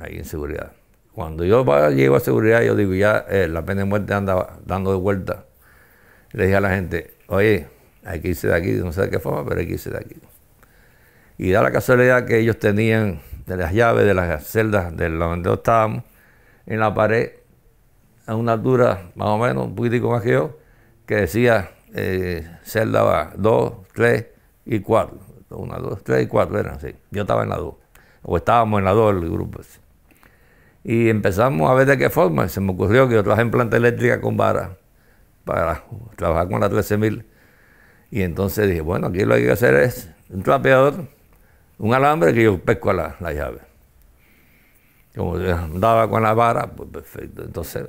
[0.00, 0.72] Ahí en seguridad.
[1.12, 4.90] Cuando yo llego a seguridad, yo digo, ya eh, la pena de muerte anda dando
[4.92, 5.44] de vuelta.
[6.32, 7.68] Le dije a la gente, oye,
[8.04, 9.98] hay que irse de aquí, no sé de qué forma, pero hay que irse de
[9.98, 10.16] aquí.
[11.38, 15.52] Y da la casualidad que ellos tenían de las llaves de las celdas de donde
[15.52, 16.04] estábamos
[16.66, 17.30] en la pared
[18.26, 20.58] a una altura más o menos, un poquitico más que yo,
[21.06, 24.26] que decía eh, celda 2, 3
[24.66, 25.18] y 4.
[25.50, 26.94] Una, 2, 3 y 4 eran así.
[27.10, 27.74] Yo estaba en la 2.
[28.22, 29.60] O estábamos en la 2 el grupo.
[30.84, 32.48] Y empezamos a ver de qué forma.
[32.48, 34.76] Se me ocurrió que yo trabajé en planta eléctrica con vara
[35.44, 35.84] para
[36.16, 37.24] trabajar con la 13.000.
[38.10, 41.06] Y entonces dije, bueno, aquí lo que hay que hacer es un trapeador,
[41.78, 43.60] un alambre que yo pesco la, la llave.
[45.14, 47.42] Como andaba con la vara, pues perfecto.
[47.42, 47.86] Entonces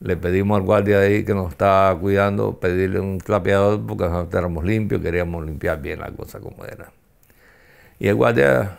[0.00, 4.64] le pedimos al guardia ahí que nos estaba cuidando, pedirle un trapeador porque nosotros éramos
[4.64, 6.92] limpios, queríamos limpiar bien la cosa como era.
[7.98, 8.78] Y el guardia,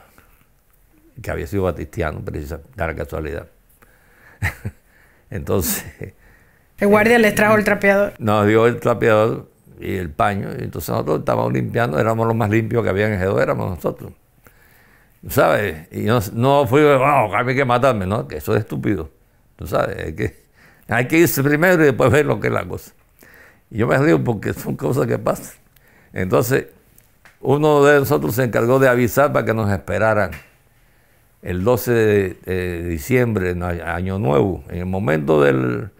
[1.21, 3.47] que había sido batistiano, precisamente, la casualidad.
[5.29, 6.13] entonces...
[6.77, 8.13] ¿El guardia les trajo el trapeador?
[8.19, 9.49] Nos dio el trapeador
[9.79, 13.13] y el paño, y entonces nosotros estábamos limpiando, éramos los más limpios que había en
[13.13, 14.13] el éramos nosotros.
[15.27, 15.87] ¿Sabes?
[15.91, 18.27] Y no, no fui, wow, hay que matarme, ¿no?
[18.27, 19.09] Que eso es estúpido.
[19.55, 19.97] ¿Tú sabes?
[20.05, 20.49] Hay que
[20.89, 22.93] hay que irse primero y después ver lo que es la cosa.
[23.69, 25.55] Y yo me río porque son cosas que pasan.
[26.13, 26.67] Entonces,
[27.41, 30.31] uno de nosotros se encargó de avisar para que nos esperaran
[31.43, 35.91] el 12 de, diciembre, año nuevo, en el momento del,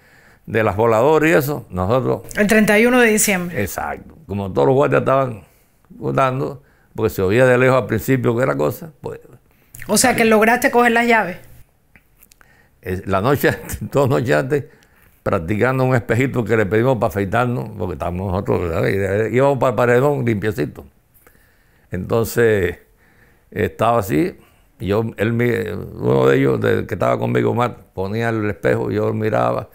[0.50, 2.22] de las voladoras y eso, nosotros...
[2.36, 3.62] El 31 de diciembre.
[3.62, 4.18] Exacto.
[4.26, 5.44] Como todos los guardias estaban
[5.90, 6.64] votando,
[6.96, 9.20] porque se oía de lejos al principio que era cosa, pues...
[9.88, 11.38] O sea, que lograste coger las llaves.
[13.06, 14.66] La noche, dos noches antes,
[15.22, 18.90] practicando un espejito que le pedimos para afeitarnos, porque estábamos nosotros,
[19.32, 20.84] íbamos para el paredón limpiecito.
[21.92, 22.80] Entonces,
[23.52, 24.36] estaba así,
[24.80, 25.32] y yo, él,
[25.94, 29.70] uno de ellos, que estaba conmigo, Mar, ponía el espejo, yo miraba,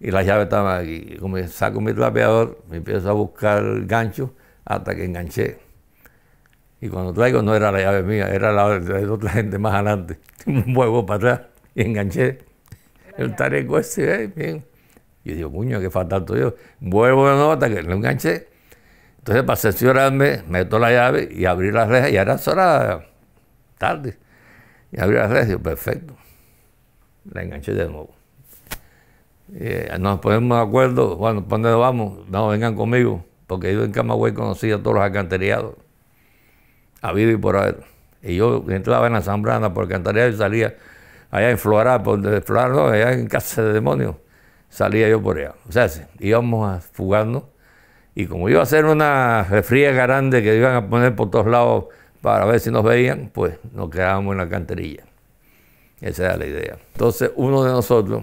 [0.00, 1.16] y las llaves estaban aquí.
[1.20, 4.34] como saco mi trapeador, me empiezo a buscar el gancho
[4.64, 5.58] hasta que enganché.
[6.80, 10.18] Y cuando traigo no era la llave mía, era la de otra gente más adelante.
[10.46, 11.40] Un huevo para atrás
[11.74, 12.38] y enganché
[13.18, 14.64] el tareco ese, eh, bien.
[15.22, 16.54] Y yo digo, puño, qué falta yo.
[16.80, 18.48] Vuelvo de nuevo hasta que lo enganché.
[19.18, 22.10] Entonces, para cerciorarme, meto la llave y abrí las rejas.
[22.10, 23.06] Y era hora
[23.76, 24.16] tarde.
[24.90, 26.16] Y abrí las rejas y digo, perfecto.
[27.30, 28.19] La enganché de nuevo.
[29.54, 32.28] Eh, nos ponemos de acuerdo, bueno, ¿para dónde vamos?
[32.28, 35.74] No, vengan conmigo, porque yo en Camagüey conocía a todos los alcantarillados,
[37.02, 37.84] habido y por haber.
[38.22, 40.76] Y yo entraba en la Zambrana por alcantarillado y salía
[41.30, 44.16] allá en Flora, por de Flora, no, allá en Casa de Demonios
[44.70, 45.54] salía yo por allá.
[45.68, 47.44] O sea, íbamos a fugarnos
[48.14, 51.86] y como iba a ser una refriega grande que iban a poner por todos lados
[52.22, 55.04] para ver si nos veían, pues nos quedábamos en la canterilla.
[56.00, 56.78] Esa era la idea.
[56.92, 58.22] Entonces uno de nosotros,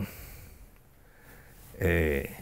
[1.78, 2.36] eh,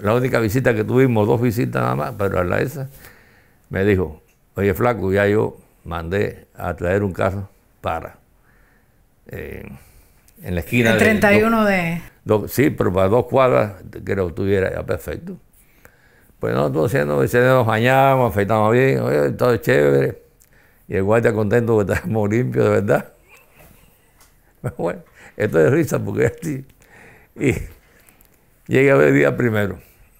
[0.00, 2.88] la única visita que tuvimos, dos visitas nada más, pero a la esa,
[3.70, 4.22] me dijo,
[4.54, 7.48] oye flaco, ya yo mandé a traer un carro
[7.80, 8.18] para
[9.26, 9.66] eh,
[10.42, 10.92] en la esquina.
[10.92, 12.02] El 31 de
[12.46, 15.36] sí, pero para dos cuadras que lo tuviera ya perfecto.
[16.38, 20.22] Pues nosotros haciendo, nos bañamos, afeitamos bien, todo chévere.
[20.86, 23.12] Y el guardia contento que estábamos limpios, de verdad.
[24.78, 25.00] bueno,
[25.36, 26.66] esto es risa porque es así.
[27.36, 27.54] Y
[28.68, 29.78] llegué a ver el día primero.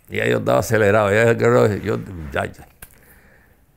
[0.08, 1.12] Y ahí yo estaba acelerado.
[1.12, 1.32] Ya
[1.78, 2.66] yo, muchacha,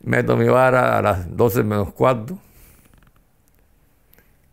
[0.01, 2.39] meto mi vara a las 12 menos cuarto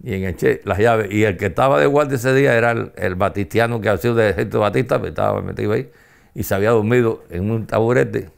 [0.03, 1.11] y enganché las llaves.
[1.11, 4.31] Y el que estaba de guardia ese día era el, batistiano que había sido de
[4.31, 5.91] ejército batista, me estaba metido ahí,
[6.35, 8.31] y se había dormido en un taburete,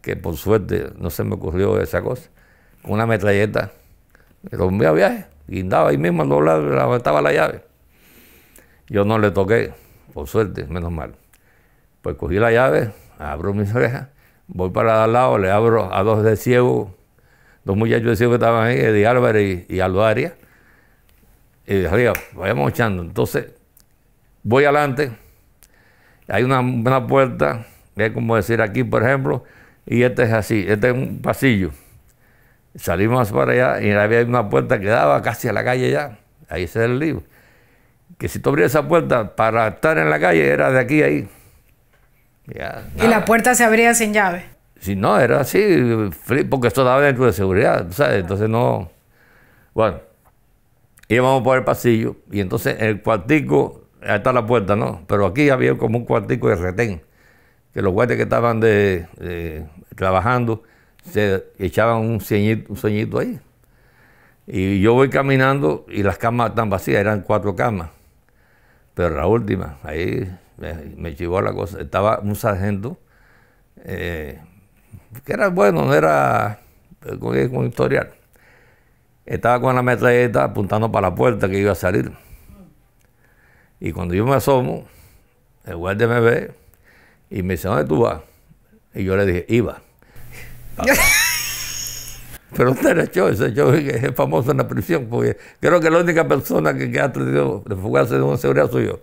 [0.00, 2.28] que por suerte no se me ocurrió esa cosa,
[2.82, 3.72] con una metralleta.
[4.42, 7.62] Me dormía a viaje, guindaba ahí mismo al la llave.
[8.88, 9.72] Yo no le toqué,
[10.12, 11.14] por suerte, menos mal.
[12.04, 14.08] Pues cogí la llave, abro mis orejas,
[14.46, 16.94] voy para al lado, le abro a dos de ciego,
[17.64, 19.76] dos muchachos de ciego que estaban ahí, Eddie Álvarez y, y
[21.66, 23.02] y arriba, vayamos echando.
[23.02, 23.46] Entonces,
[24.42, 25.12] voy adelante,
[26.28, 27.64] hay una, una puerta,
[27.96, 29.44] es como decir aquí, por ejemplo,
[29.86, 31.70] y este es así, este es un pasillo.
[32.74, 36.18] Salimos para allá y había una puerta que daba casi a la calle ya,
[36.50, 37.22] Ahí es el lío.
[38.18, 41.06] Que si tú abrías esa puerta para estar en la calle era de aquí a
[41.06, 41.30] ahí.
[42.46, 44.44] Y la puerta se abría sin llave.
[44.78, 45.58] Si no, era así,
[46.50, 48.20] porque esto estaba dentro de seguridad, ¿sabes?
[48.20, 48.90] Entonces no.
[49.72, 50.00] Bueno,
[51.08, 55.02] íbamos por el pasillo y entonces el cuartico, ahí está la puerta, ¿no?
[55.06, 57.02] Pero aquí había como un cuartico de retén,
[57.72, 60.62] que los guardias que estaban de, trabajando
[61.02, 62.20] se echaban un
[62.68, 63.40] un ahí.
[64.46, 67.88] Y yo voy caminando y las camas están vacías, eran cuatro camas.
[68.94, 71.80] Pero la última, ahí me, me chivó la cosa.
[71.80, 72.98] Estaba un sargento,
[73.84, 74.40] eh,
[75.24, 76.60] que era bueno, no era
[77.04, 78.14] eh, con, con historial.
[79.26, 82.12] Estaba con la metralleta apuntando para la puerta que iba a salir.
[83.80, 84.86] Y cuando yo me asomo,
[85.64, 86.52] el guardia me ve
[87.30, 88.20] y me dice, ¿dónde tú vas?
[88.94, 89.82] Y yo le dije, iba.
[92.56, 96.28] Pero usted echó ese show es famoso en la prisión, porque creo que la única
[96.28, 99.00] persona que, ha tenido de fugarse de una seguridad soy yo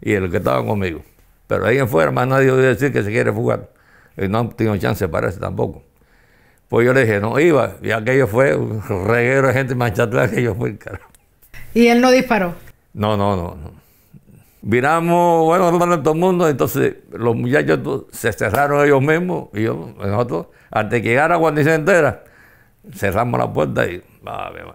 [0.00, 1.02] y el que estaba conmigo.
[1.46, 3.70] Pero ahí en fuera más nadie debe decir que se quiere fugar.
[4.16, 5.82] Y no tengo chance, parece tampoco.
[6.68, 10.42] Pues yo le dije, no iba, y aquello fue un reguero de gente manchatada que
[10.42, 11.10] yo fui, carajo.
[11.74, 12.54] ¿Y él no disparó?
[12.92, 13.54] No, no, no.
[13.54, 13.86] no.
[14.62, 15.70] Viramos, bueno,
[16.02, 21.08] todo el mundo, entonces los muchachos se cerraron ellos mismos, y yo, nosotros, antes de
[21.08, 22.24] llegar a Guardia entera,
[22.92, 24.02] cerramos la puerta y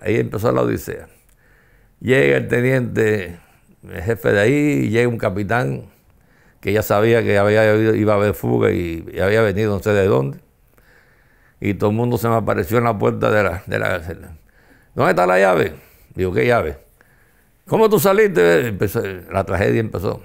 [0.01, 1.07] ahí empezó la odisea.
[1.99, 3.37] Llega el teniente,
[3.89, 5.85] el jefe de ahí, llega un capitán
[6.59, 10.05] que ya sabía que había, iba a haber fuga y, había venido no sé de
[10.05, 10.39] dónde.
[11.59, 13.99] Y todo el mundo se me apareció en la puerta de la, de la
[14.95, 15.75] ¿Dónde está la llave?
[16.15, 16.77] Digo, ¿qué llave?
[17.67, 18.67] ¿Cómo tú saliste?
[18.67, 20.21] Empezó, la tragedia empezó.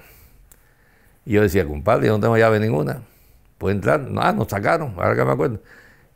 [1.25, 3.01] Y yo decía, compadre, yo no tengo llave ninguna.
[3.57, 4.07] ¿Puedo entrar?
[4.17, 5.59] Ah, nos sacaron, ahora que me acuerdo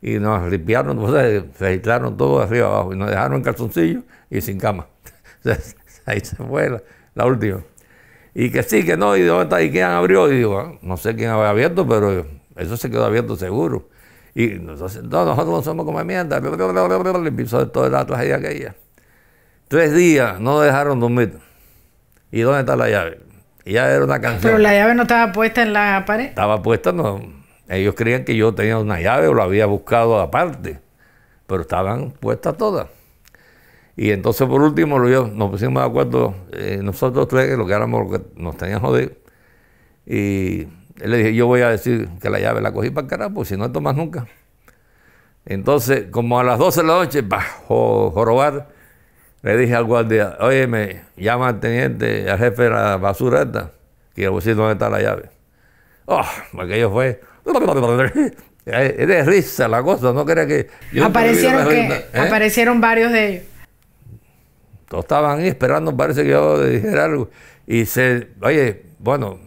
[0.02, 4.58] y nos limpiaron, se registraron todo arriba abajo y nos dejaron en calzoncillo y sin
[4.58, 4.88] cama.
[6.06, 6.82] Ahí se fue la,
[7.16, 7.62] última.
[8.34, 10.96] Y que sí, que no, y dónde está, y quién abrió, y digo, ah, no
[10.96, 13.88] sé quién había abierto, pero eso se quedó abierto seguro.
[14.34, 18.74] Y nosotros no somos como mierda, le empezó toda la tragedia aquella.
[19.68, 21.38] Tres días no dejaron dormir.
[22.30, 23.20] ¿Y dónde está la llave?
[23.64, 24.42] Y ya era una canción.
[24.42, 26.26] Pero la llave no estaba puesta en la pared.
[26.26, 30.80] Estaba puesta, no ellos creían que yo tenía una llave o la había buscado aparte,
[31.46, 32.88] pero estaban puestas todas.
[33.96, 38.18] Y entonces por último nos pusimos de acuerdo eh, nosotros tres, lo que éramos lo
[38.18, 39.12] que nos tenían jodido.
[40.06, 43.44] Y le dije, yo voy a decir que la llave la cogí para el carajo,
[43.44, 44.26] si no esto más nunca.
[45.44, 48.68] Entonces, como a las 12 de la noche, bajo jorobar,
[49.42, 53.72] le dije al guardia, oye, me llama al teniente, al jefe de la basura esta,
[54.14, 55.30] quiero decir dónde está la llave.
[56.06, 56.24] Oh,
[56.60, 57.20] aquello fue
[58.64, 60.68] es de risa la cosa, no crea que...
[61.02, 62.04] aparecieron, que ¿eh?
[62.14, 63.51] aparecieron varios de ellos.
[65.00, 67.30] Estaban ahí esperando, parece que yo dijera algo.
[67.66, 69.38] Y se, oye, bueno,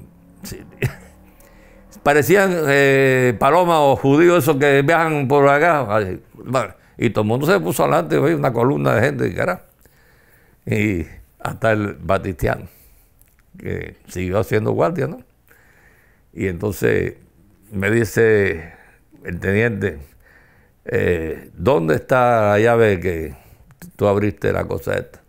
[2.04, 6.02] parecían eh, palomas o judíos esos que viajan por acá.
[6.98, 9.66] Y todo el mundo se puso adelante, una columna de gente, cara.
[10.66, 11.06] Y
[11.40, 12.68] hasta el Batistiano,
[13.58, 15.24] que siguió haciendo guardia, ¿no?
[16.34, 17.16] Y entonces
[17.72, 18.74] me dice
[19.24, 20.00] el teniente,
[20.86, 23.36] eh, ¿dónde está la llave que
[23.96, 25.25] tú abriste la cosa esta?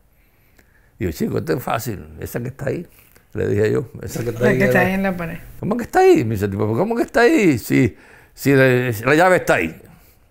[0.99, 2.87] Y yo, chico, esto es fácil, esa que está ahí.
[3.35, 4.59] Le dije yo, esa que está ahí.
[4.59, 5.39] que está ahí en la pared.
[5.61, 6.25] ¿Cómo que está ahí?
[6.25, 7.59] Me dice, ¿cómo que está ahí?
[7.59, 7.97] Si,
[8.33, 9.77] si la, llave está ahí.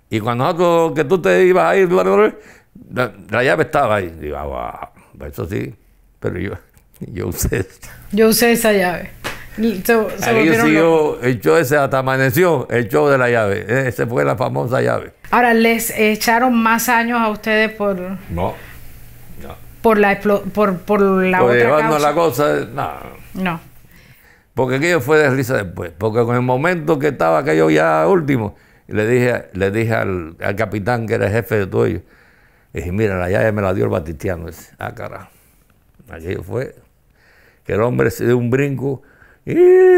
[0.10, 4.16] Y cuando nosotros, que tú te ibas a ir, la, la llave estaba ahí.
[4.20, 4.92] Digo, ah,
[5.28, 5.74] eso sí,
[6.20, 6.54] pero yo,
[7.00, 7.68] yo usé.
[8.12, 9.12] Yo usé esa llave.
[9.56, 13.88] Se, siguió el show ese hasta amaneció, el show de la llave.
[13.88, 15.14] Esa fue la famosa llave.
[15.32, 17.96] Ahora, ¿les echaron más años a ustedes por...?
[18.30, 18.54] No.
[19.86, 22.92] Por la, por, por la por otra la cosa, no.
[23.36, 23.60] No.
[24.56, 25.92] Porque aquello fue de risa después.
[25.96, 28.56] Porque con el momento que estaba aquello ya último,
[28.88, 32.02] le dije, le dije al, capitán, que era el jefe de todo ello,
[32.74, 34.48] dije, mira, la llave me la dio el batistiano.
[34.80, 35.30] ah, carajo.
[36.10, 36.74] Aquello fue
[37.64, 39.04] que el hombre se dio un brinco
[39.46, 39.54] y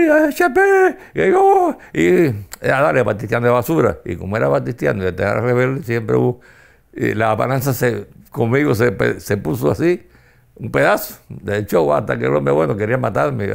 [0.10, 4.00] HP, llegó, y a darle batistiano de basura.
[4.04, 6.42] Y como era batistiano y era rebelde, siempre hubo,
[6.92, 10.08] la balanza se, conmigo se, se, puso así,
[10.56, 13.50] un pedazo del show, hasta que el hombre bueno quería matarme.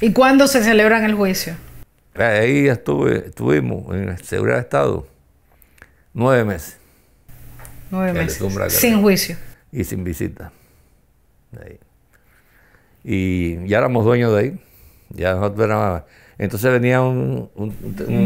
[0.00, 1.54] ¿Y cuándo se celebran el juicio?
[2.14, 5.06] Ahí estuve, estuvimos en seguridad de Estado
[6.12, 6.76] nueve meses.
[7.90, 8.42] Nueve meses.
[8.74, 9.36] Sin juicio.
[9.72, 10.52] Y sin visita.
[13.04, 14.60] Y ya éramos dueños de ahí.
[15.10, 16.02] Ya nosotros
[16.38, 17.48] Entonces venía un,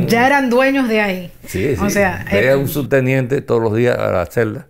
[0.09, 1.33] Ya eran dueños de ahí.
[1.47, 1.83] Sí, sí.
[1.83, 2.25] O sea...
[2.31, 4.67] Era un subteniente todos los días a la celda.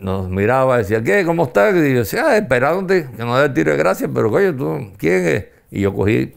[0.00, 1.24] Nos miraba, decía, ¿qué?
[1.24, 1.74] ¿Cómo estás?
[1.74, 4.92] Y yo decía, ah, esperándote que nos dé el tiro de gracia, pero coño, ¿tú
[4.98, 5.44] quién es?
[5.70, 6.34] Y yo cogí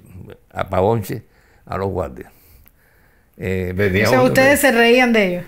[0.52, 1.24] a Pavonche
[1.66, 2.32] a los guardias.
[3.38, 3.74] Eh,
[4.06, 5.46] o sea, ustedes se reían de ellos.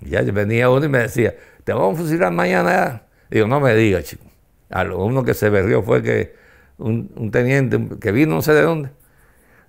[0.00, 3.02] Ya venía uno y me decía, te vamos a fusilar mañana.
[3.30, 4.24] digo, no me digas, chico.
[4.70, 6.34] A lo uno que se berrió fue que
[6.78, 8.90] un, teniente que vino no sé de dónde.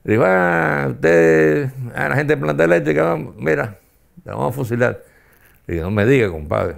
[0.03, 3.78] Digo, ah, usted, a la gente de planta eléctrica, mira,
[4.24, 5.03] te vamos a fusilar.
[5.68, 6.76] Digo, no me diga, compadre.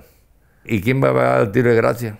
[0.66, 2.18] ¿Y quién va a dar el tiro de gracia?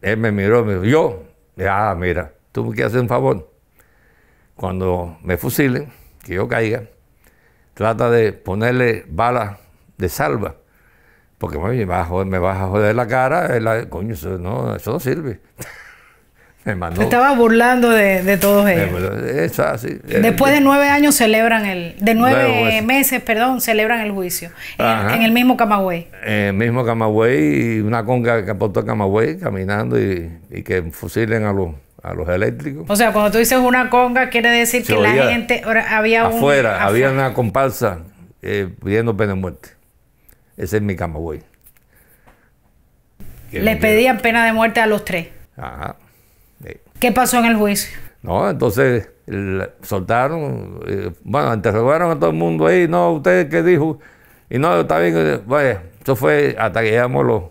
[0.00, 1.22] Él me miró, me dijo, yo.
[1.68, 3.50] Ah, mira, tú me quieres hacer un favor.
[4.54, 5.92] Cuando me fusilen,
[6.22, 6.84] que yo caiga,
[7.74, 9.58] trata de ponerle balas
[9.98, 10.56] de salva.
[11.38, 13.48] Porque me vas a joder, me vas joder la cara,
[13.88, 15.40] coño, eso no, eso no sirve.
[16.70, 17.02] me mandó.
[17.02, 18.88] estaba burlando de, todos ellos.
[19.24, 19.98] Eso así.
[20.04, 24.50] Después de nueve años celebran el, de nueve, meses, perdón, celebran el juicio.
[24.78, 26.08] En, el mismo Camagüey.
[26.24, 31.44] En el mismo Camagüey, y una conga que aportó Camagüey caminando y, y que fusilen
[31.44, 31.70] a los
[32.02, 32.86] a los eléctricos.
[32.88, 36.82] O sea, cuando tú dices una conga, quiere decir que la gente había un, afuera,
[36.84, 38.00] había una comparsa
[38.42, 39.70] eh, pidiendo pena de muerte.
[40.56, 41.42] Ese es mi camagüey.
[43.52, 45.28] Le pedían pena de muerte a los tres.
[45.56, 45.96] Ajá.
[47.00, 47.98] ¿Qué pasó en el juicio?
[48.22, 49.08] No, entonces
[49.82, 53.98] soltaron, eh, bueno, interrogaron a todo el mundo ahí, no, usted qué dijo,
[54.50, 57.44] y no, está bien, bueno, eso fue hasta que llegamos los,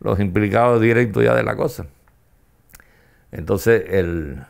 [0.00, 1.86] los implicados directos ya de la cosa.
[3.30, 4.42] Entonces el,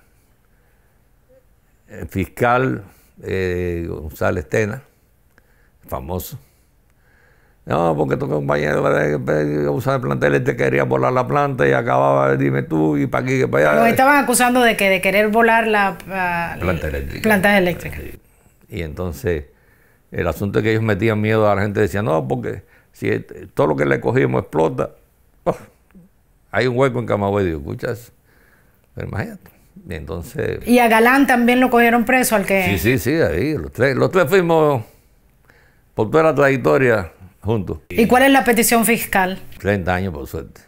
[2.08, 2.84] fiscal
[3.22, 4.82] eh, González Tena,
[5.86, 6.38] famoso,
[7.66, 8.80] no, porque tu compañero
[9.72, 13.40] usar el plantel te quería volar la planta y acababa, dime tú, y para aquí,
[13.40, 13.80] que para allá.
[13.80, 15.98] Los estaban acusando de que de querer volar la,
[16.60, 17.22] planta eléctrica.
[17.22, 18.00] plantas eléctricas.
[18.68, 19.46] Y entonces,
[20.12, 22.62] el asunto es que ellos metían miedo a la gente, decían, no, porque
[22.92, 23.10] si
[23.52, 24.90] todo lo que le cogimos explota,
[25.42, 25.56] oh,
[26.52, 28.12] hay un hueco en Camagüey, digo, escuchas,
[28.94, 29.50] pero imagínate.
[29.88, 30.60] Y entonces.
[30.68, 32.64] Y a Galán también lo cogieron preso al que.
[32.64, 33.58] Sí, sí, sí, ahí.
[33.58, 34.84] Los tres, los tres fuimos
[35.94, 37.10] por toda la trayectoria
[37.46, 37.78] juntos.
[37.88, 39.40] ¿Y cuál es la petición fiscal?
[39.58, 40.60] 30 años, por suerte.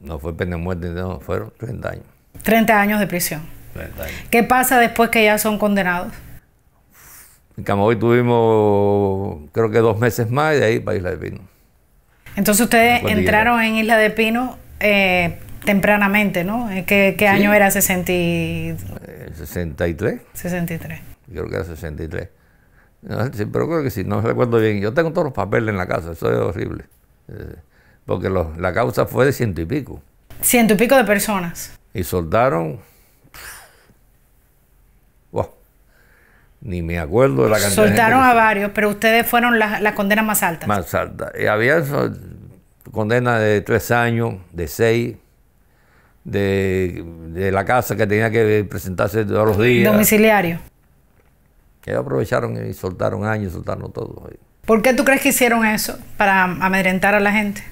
[0.00, 2.04] No fue pena de muerte, no, fueron 30 años.
[2.42, 3.42] 30 años de prisión.
[3.72, 4.16] 30 años.
[4.30, 6.12] ¿Qué pasa después que ya son condenados?
[7.56, 11.40] En Camagüey tuvimos, creo que dos meses más y de ahí para Isla de Pino.
[12.36, 16.70] Entonces ustedes entraron en Isla de Pino eh, tempranamente, ¿no?
[16.70, 17.70] Eh, ¿Qué, año era?
[17.70, 18.12] 60
[19.34, 20.20] 63.
[20.34, 21.00] 63.
[21.30, 22.28] Creo que era 63.
[23.06, 24.80] Pero creo que sí, no recuerdo bien.
[24.80, 26.84] Yo tengo todos los papeles en la casa, eso es horrible.
[27.28, 27.56] Eh,
[28.04, 30.02] porque la causa fue de ciento y pico.
[30.40, 31.72] Ciento y pico de personas.
[31.94, 32.80] Y soltaron.
[36.60, 37.86] ni me acuerdo de la cantidad.
[37.86, 40.68] Soltaron a varios, pero ustedes fueron las condenas más altas.
[40.68, 41.32] Más altas.
[41.40, 41.82] Y había
[42.90, 45.16] condenas de tres años, de seis,
[46.24, 49.92] de, la casa que tenía que presentarse todos los días.
[49.92, 50.58] Domiciliario.
[51.86, 54.28] Ellos aprovecharon y soltaron años, soltaron todo.
[54.66, 55.96] ¿Por qué tú crees que hicieron eso?
[56.16, 57.62] Para amedrentar a la gente.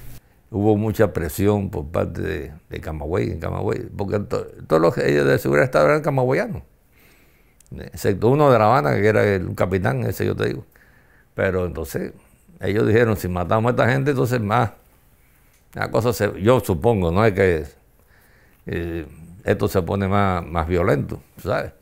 [0.49, 5.37] Hubo mucha presión por parte de, de Camagüey, en Camagüey, porque todos los ellos de
[5.37, 6.63] seguridad estaban eran camagüeyanos,
[7.77, 10.65] excepto uno de La Habana, que era el capitán, ese yo te digo.
[11.33, 12.13] Pero entonces
[12.61, 14.71] ellos dijeron, si matamos a esta gente, entonces más,
[15.73, 17.65] la cosa se, yo supongo, no es que
[18.67, 19.05] eh,
[19.43, 21.73] esto se pone más, más violento, ¿sabes?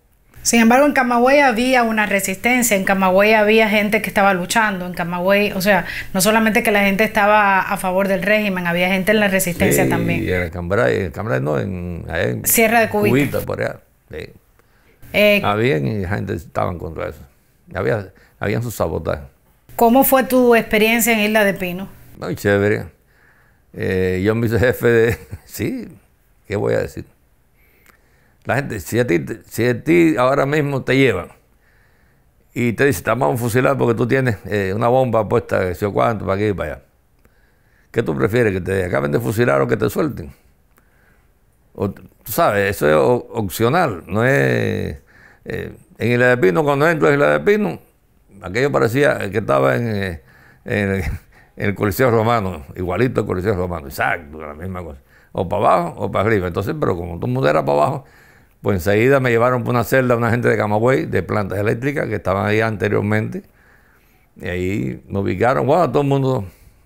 [0.43, 4.93] Sin embargo, en Camagüey había una resistencia, en Camagüey había gente que estaba luchando, en
[4.93, 9.13] Camagüey, o sea, no solamente que la gente estaba a favor del régimen, había gente
[9.13, 10.23] en la resistencia también.
[10.23, 13.39] Y en Cambrai, en no, en, Sierra de Cubita.
[13.41, 13.79] por allá.
[15.13, 17.21] Eh, había y gente estaban contra eso.
[17.73, 19.23] Había, habían sus sabotajes.
[19.75, 21.87] ¿Cómo fue tu experiencia en Isla de Pino?
[22.19, 22.85] Muy chévere.
[23.73, 25.17] Eh, yo me hice jefe de...
[25.45, 25.87] sí,
[26.47, 27.05] ¿Qué voy a decir?
[28.45, 31.29] La gente, si a ti, si a ti ahora mismo te llevan
[32.53, 35.75] y te dicen, te vamos a fusilar porque tú tienes eh, una bomba puesta, que
[35.75, 36.83] sé cuánto, para aquí y para allá.
[37.91, 38.53] ¿Qué tú prefieres?
[38.53, 40.33] ¿Que te acaben de fusilar o que te suelten?
[41.75, 42.95] tú sabes, eso es
[43.31, 44.99] opcional, no es...
[45.45, 47.79] Eh, en Isla de Pino, cuando entro en Isla de Pino,
[48.41, 50.21] aquello parecía que estaba en, eh,
[50.65, 51.03] en
[51.55, 54.99] el Coliseo Romano, igualito al Coliseo Romano, exacto, la misma cosa
[55.33, 56.47] o para abajo o para arriba.
[56.47, 58.05] Entonces, pero como todo el mundo era para abajo,
[58.63, 62.15] pues enseguida me llevaron por una celda una gente de Camagüey, de plantas eléctricas, que
[62.15, 63.43] estaban ahí anteriormente.
[64.37, 66.45] Y ahí me ubicaron, bueno, todo el mundo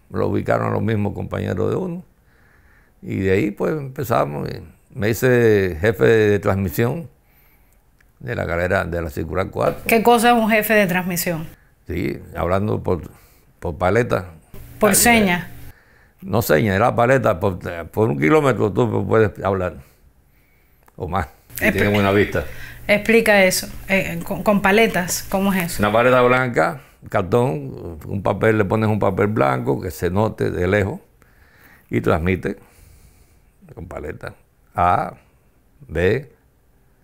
[0.10, 2.04] lo ubicaron a los mismos compañeros de uno.
[3.04, 4.50] Y de ahí pues empezamos.
[4.92, 7.08] Me hice jefe de transmisión
[8.22, 9.84] de la carrera de la circular 4.
[9.86, 11.48] ¿Qué cosa es un jefe de transmisión?
[11.86, 13.04] Sí, hablando por,
[13.60, 14.32] por paleta.
[14.80, 15.48] Por señas.
[16.24, 17.60] no señas, era paleta, por,
[18.10, 19.76] un kilómetro tú puedes hablar,
[20.96, 22.46] o más, si tienes buena vista.
[22.88, 25.82] Explica eso, eh, con, paletas, ¿cómo es eso?
[25.84, 30.68] Una paleta blanca, cartón, un papel, le pones un papel blanco que se note de
[30.68, 31.02] lejos
[31.90, 32.58] y transmite
[33.76, 34.36] con paleta
[34.74, 35.16] A,
[35.88, 36.32] B,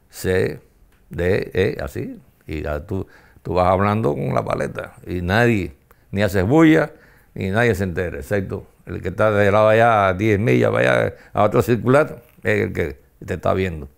[0.10, 0.62] C,
[1.10, 2.18] D, E, así.
[2.47, 3.06] Y ya tú,
[3.41, 5.74] tú vas hablando con la paleta y nadie,
[6.12, 6.91] ni haces bulla,
[7.34, 11.14] ni nadie se entera, excepto el que está de lado allá a 10 millas, vaya
[11.34, 13.89] a otro circular, es el que te está viendo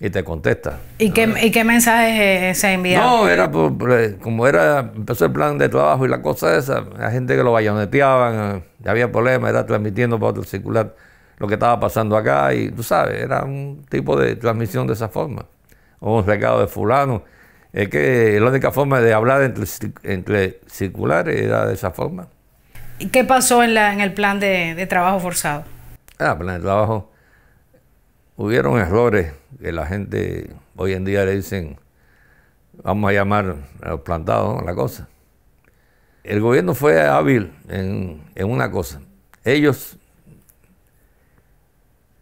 [0.00, 0.78] y te contesta.
[0.98, 3.24] ¿Y qué, ¿y qué mensaje se enviado?
[3.24, 7.36] No, era como era, empezó el plan de trabajo y la cosa esa, la gente
[7.36, 10.94] que lo bayoneteaban, ya había problemas, era transmitiendo para otro circular
[11.38, 15.08] lo que estaba pasando acá y tú sabes, era un tipo de transmisión de esa
[15.08, 15.46] forma,
[16.00, 17.24] o un recado de fulano.
[17.72, 19.64] Es que la única forma de hablar entre,
[20.04, 22.28] entre circulares era de esa forma.
[22.98, 25.64] ¿Y qué pasó en, la, en el plan de, de trabajo forzado?
[26.18, 27.10] Ah, plan de trabajo
[28.38, 31.76] hubieron errores que la gente hoy en día le dicen,
[32.84, 35.08] vamos a llamar a los plantados, la cosa.
[36.22, 39.00] El gobierno fue hábil en, una cosa.
[39.44, 39.96] Ellos,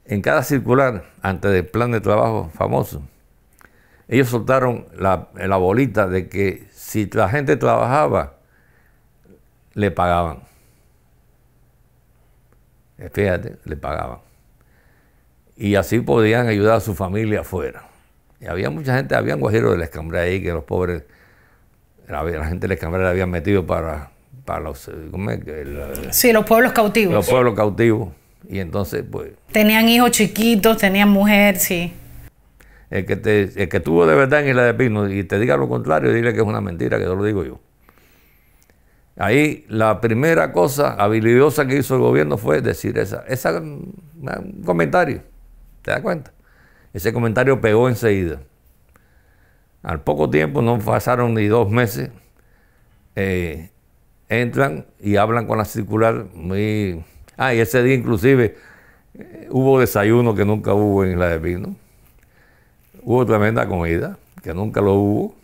[0.06, 3.02] en cada circular, antes del plan de trabajo famoso,
[4.08, 8.36] ellos soltaron la, la bolita de que si la gente trabajaba,
[9.74, 10.44] le pagaban.
[13.12, 14.26] Fíjate, le pagaban
[15.57, 17.84] y así podían ayudar a su familia afuera.
[18.40, 21.04] Y había mucha gente, había guajiros de la escambra ahí que los pobres,
[22.09, 24.11] la, gente de la escambra le habían metido para,
[24.44, 25.40] para los, ¿cómo es?
[26.11, 27.14] sí, los pueblos cautivos.
[27.14, 28.11] Los pueblos cautivos.
[28.48, 29.32] Y entonces, pues...
[29.50, 31.92] Tenían hijos chiquitos, tenían mujer, sí.
[32.90, 35.57] El que, te, el que tuvo de verdad en Isla de Pino y te diga
[35.57, 37.59] lo contrario, dile que es una mentira, que yo lo digo yo.
[39.16, 45.22] Ahí la primera cosa habilidosa que hizo el gobierno fue decir esa, esa un comentario.
[45.87, 46.32] ¿Te das cuenta?
[46.93, 48.41] Ese comentario pegó enseguida.
[49.84, 52.11] Al poco tiempo, no pasaron ni dos meses,
[53.14, 53.70] eh,
[54.28, 57.05] entran y hablan con la circular muy...
[57.37, 58.57] Ah, y ese día inclusive
[59.14, 61.76] eh, hubo desayuno que nunca hubo en la de Pino.
[63.03, 65.37] Hubo tremenda comida, que nunca lo hubo,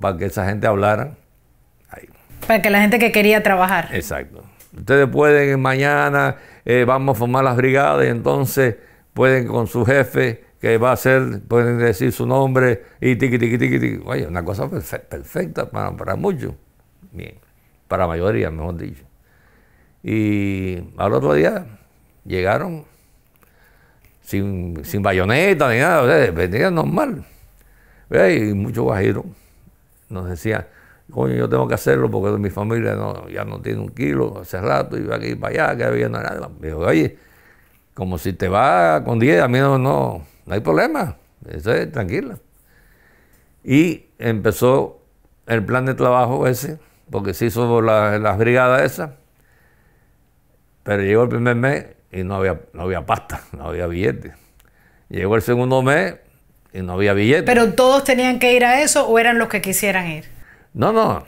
[0.00, 1.14] para que esa gente hablara.
[2.44, 3.88] Para que la gente que quería trabajar.
[3.92, 4.42] Exacto.
[4.76, 8.87] Ustedes pueden mañana, eh, vamos a formar las brigadas y entonces
[9.18, 13.58] pueden con su jefe, que va a ser, pueden decir su nombre y tiqui, tiqui,
[13.58, 14.02] tiqui, tiqui.
[14.06, 16.54] Oye, una cosa perfecta para, para muchos,
[17.10, 17.34] bien,
[17.88, 19.02] para mayoría, mejor dicho.
[20.04, 21.66] Y al otro día
[22.24, 22.84] llegaron
[24.20, 27.24] sin, sin bayoneta ni nada, o sea, venían normal.
[28.10, 29.24] Y muchos guajiros
[30.08, 30.64] nos decían,
[31.10, 32.96] coño, yo tengo que hacerlo porque mi familia
[33.32, 36.08] ya no tiene un kilo hace rato y va a ir para allá, que había
[36.08, 36.48] nada.
[36.60, 37.18] Digo, oye,
[37.98, 41.16] como si te va con 10, a mí no, no, hay problema,
[41.50, 42.38] eso es tranquila.
[43.64, 45.02] Y empezó
[45.48, 46.78] el plan de trabajo ese,
[47.10, 49.10] porque se hizo las brigadas esas,
[50.84, 54.32] pero llegó el primer mes y no había, no había pasta, no había billetes.
[55.08, 56.14] Llegó el segundo mes
[56.72, 57.46] y no había billetes.
[57.46, 60.24] ¿Pero todos tenían que ir a eso o eran los que quisieran ir?
[60.72, 61.26] No, no,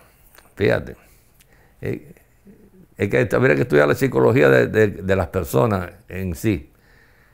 [0.55, 0.95] fíjate.
[1.81, 2.15] Eh,
[3.01, 6.71] es que habría que estudiar la psicología de, las personas en sí.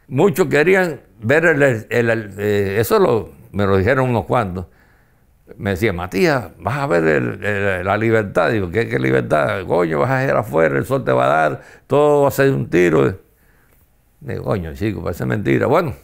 [0.07, 4.67] Muchos querían ver el, eh, eso me lo dijeron unos cuantos.
[5.57, 8.53] Me decían, Matías, vas a ver la libertad.
[8.53, 9.67] Digo, ¿qué, ¿qué libertad?
[9.67, 12.51] Coño, vas a ir afuera, el sol te va a dar, todo va a ser
[12.51, 13.19] un tiro.
[14.21, 15.67] Digo, coño, chico, parece mentira.
[15.67, 15.95] Bueno,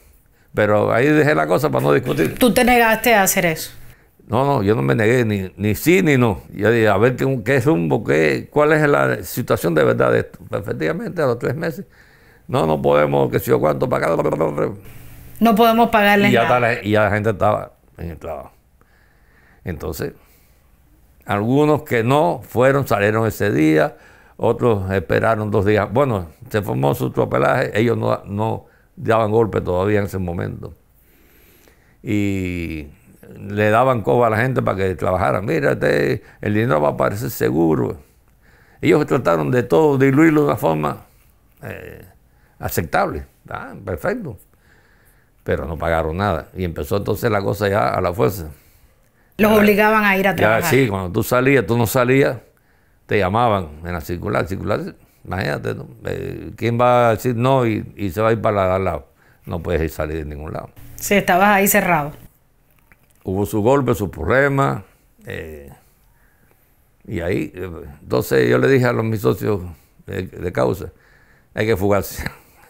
[0.52, 2.34] pero ahí dejé la cosa para no discutir.
[2.36, 3.70] ¿Tú te negaste a hacer eso?
[4.32, 6.40] No, no, yo no me negué ni, ni sí ni no.
[6.54, 10.20] Yo dije, a ver qué, qué rumbo, qué, cuál es la situación de verdad de
[10.20, 10.38] esto.
[10.50, 11.84] Efectivamente, a los tres meses,
[12.48, 14.16] no, no podemos, que si yo cuánto pagar.
[15.38, 16.82] No podemos pagarle y ya, nada.
[16.82, 18.52] y ya la gente estaba en el trabajo.
[19.64, 20.14] Entonces,
[21.26, 23.98] algunos que no fueron, salieron ese día,
[24.38, 25.92] otros esperaron dos días.
[25.92, 28.64] Bueno, se formó su tropelaje, ellos no, no
[28.96, 30.72] daban golpe todavía en ese momento.
[32.02, 32.88] Y
[33.38, 35.40] le daban coba a la gente para que trabajara.
[35.40, 37.98] Mira, el dinero va a parecer seguro.
[38.80, 41.06] Ellos trataron de todo, diluirlo de una forma
[41.62, 42.04] eh,
[42.58, 43.26] aceptable.
[43.48, 44.38] Ah, perfecto.
[45.44, 46.48] Pero no pagaron nada.
[46.54, 48.50] Y empezó entonces la cosa ya a la fuerza.
[49.38, 50.64] Los obligaban a ir a trabajar.
[50.70, 52.38] sí, cuando tú salías, tú no salías,
[53.06, 54.46] te llamaban en la circular.
[54.46, 58.84] Circular, imagínate, eh, ¿quién va a decir no y, se va a ir para al
[58.84, 59.08] lado?
[59.46, 60.70] No puedes ir salir de ningún lado.
[60.96, 62.12] Sí, estabas ahí cerrado
[63.24, 64.84] hubo su golpe, su problema.
[65.26, 65.70] Eh,
[67.06, 69.60] y ahí, entonces yo le dije a los mis socios,
[70.06, 70.92] de, causa,
[71.54, 72.24] hay que fugarse.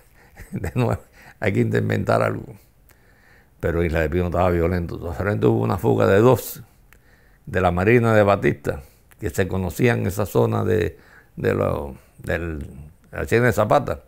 [0.52, 1.02] de nuevo,
[1.40, 2.44] hay que inventar algo.
[3.60, 4.96] Pero Isla de Pino estaba violento.
[4.96, 6.62] Entonces, hubo una fuga de dos
[7.46, 8.82] de la Marina de Batista,
[9.20, 10.98] que se conocían en esa zona de,
[11.36, 12.66] de, lo, del,
[13.10, 14.00] la de Zapata.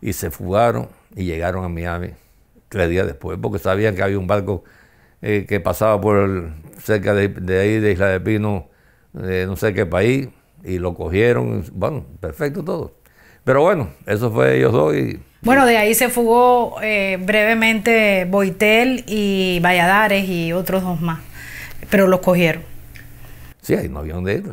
[0.00, 2.14] Y se fugaron y llegaron a Miami
[2.68, 4.64] tres días después, porque sabían que había un barco
[5.22, 6.50] eh, que pasaba por
[6.82, 8.68] cerca de, ahí, de Isla de Pino,
[9.12, 10.28] de no sé qué país,
[10.64, 11.64] y lo cogieron.
[11.72, 12.94] Bueno, perfecto todo.
[13.44, 19.04] Pero bueno, eso fue ellos dos y bueno, de ahí se fugó eh, brevemente Boitel
[19.06, 21.20] y Valladares y otros dos más,
[21.90, 22.62] pero los cogieron.
[23.62, 24.52] Sí, ahí no había donde ir.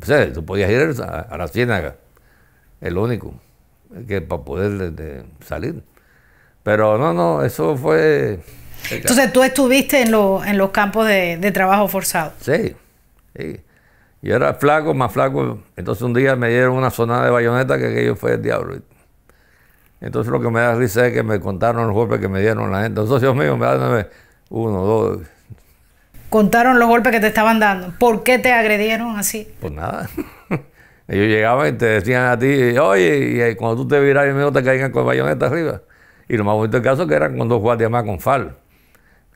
[0.00, 1.96] O sea, tú podías ir a, la ciénaga,
[2.80, 3.34] el único,
[4.06, 5.82] que para poder salir.
[6.62, 8.40] Pero no, no, eso fue...
[8.90, 12.32] Entonces tú estuviste en, en los campos de, trabajo forzado.
[12.40, 12.74] Sí,
[13.36, 13.60] sí.
[14.20, 15.60] Yo era flaco, más flaco.
[15.76, 18.78] Entonces un día me dieron una sonada de bayoneta que aquello fue el diablo.
[20.00, 22.70] Entonces lo que me da risa es que me contaron los golpes que me dieron
[22.70, 23.00] la gente.
[23.00, 24.06] Los socios míos me dan
[24.50, 25.20] uno, dos.
[26.30, 27.92] Contaron los golpes que te estaban dando.
[27.98, 29.48] ¿Por qué te agredieron así?
[29.60, 30.08] Pues nada.
[31.08, 34.62] Ellos llegaban y te decían a ti, oye, y cuando tú te viras y te
[34.62, 35.80] caigan con bayoneta arriba.
[36.28, 38.54] Y lo más bonito del caso es que eran con dos guardias más con FAL.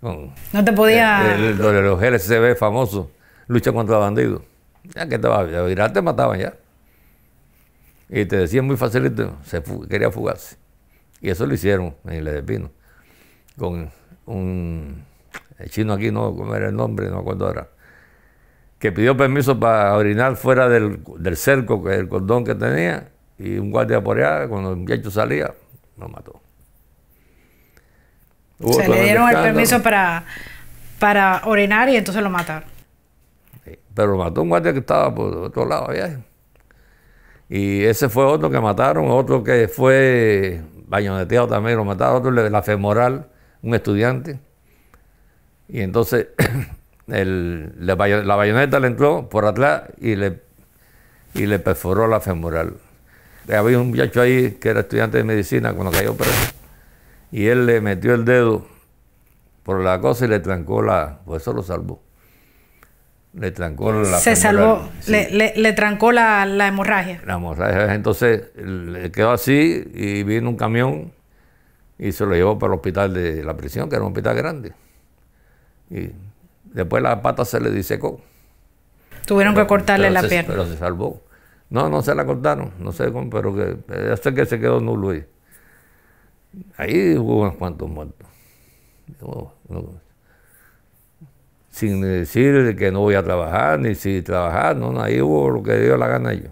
[0.03, 1.35] No te podía...
[1.35, 3.11] El, los GLCB famoso,
[3.47, 4.43] lucha contra bandidos.
[4.95, 6.55] Ya que te vas a virar, te mataban ya.
[8.09, 10.57] Y te decía muy facilito, se quería fugarse.
[11.21, 12.71] Y eso lo hicieron en Isla de Pino.
[13.57, 13.91] Con
[14.27, 15.05] un
[15.63, 17.07] el chino aquí, no, ¿cómo era el nombre?
[17.07, 17.69] No me acuerdo ahora.
[18.79, 21.01] Que pidió permiso para orinar fuera del,
[21.37, 25.55] cerco, que el cordón que tenía, y un guardia por allá, cuando el muchacho salía,
[25.97, 26.42] lo mató.
[28.71, 30.25] Se le dieron el permiso para,
[30.99, 32.69] para orinar y entonces lo mataron.
[33.95, 36.21] pero lo mató un guardia que estaba por otro lado allá.
[37.49, 42.63] Y ese fue otro que mataron, otro que fue bañoneteado también, lo mataron, otro la
[42.63, 43.29] femoral,
[43.63, 44.39] un estudiante.
[45.69, 46.29] Y entonces
[47.07, 50.41] la bayoneta le entró por atrás y le,
[51.35, 52.75] y le perforó la femoral.
[53.53, 56.62] Había un muchacho ahí que era estudiante de medicina cuando cayó preso.
[57.33, 58.67] Y él le metió el dedo
[59.63, 61.21] por la cosa y le trancó la.
[61.25, 62.03] Pues eso lo salvó.
[63.35, 67.23] Le trancó la se salvó le, le, trancó la, hemorragia.
[67.25, 71.13] La hemorragia entonces le quedó así y vino un camión
[71.99, 74.75] y se lo llevó para el hospital de la prisión que era un hospital grande.
[75.89, 76.11] Y
[76.65, 78.21] después la pata se le disecó.
[79.25, 80.53] Tuvieron que cortarle la pierna.
[80.53, 81.23] pero se salvó.
[81.71, 83.79] No no se la cortaron no sé cómo pero que
[84.13, 85.25] hasta que se quedó nulo ahí
[86.77, 88.29] ahí hubo unos cuantos muertos
[91.73, 95.79] sin decir que no voy a trabajar, ni si trabajar, no, ahí hubo lo que
[95.79, 96.51] dio la gana yo.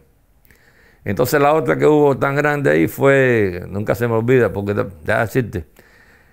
[1.04, 4.74] Entonces la otra que hubo tan grande ahí fue, nunca se me olvida, porque
[5.04, 5.66] ya decirte,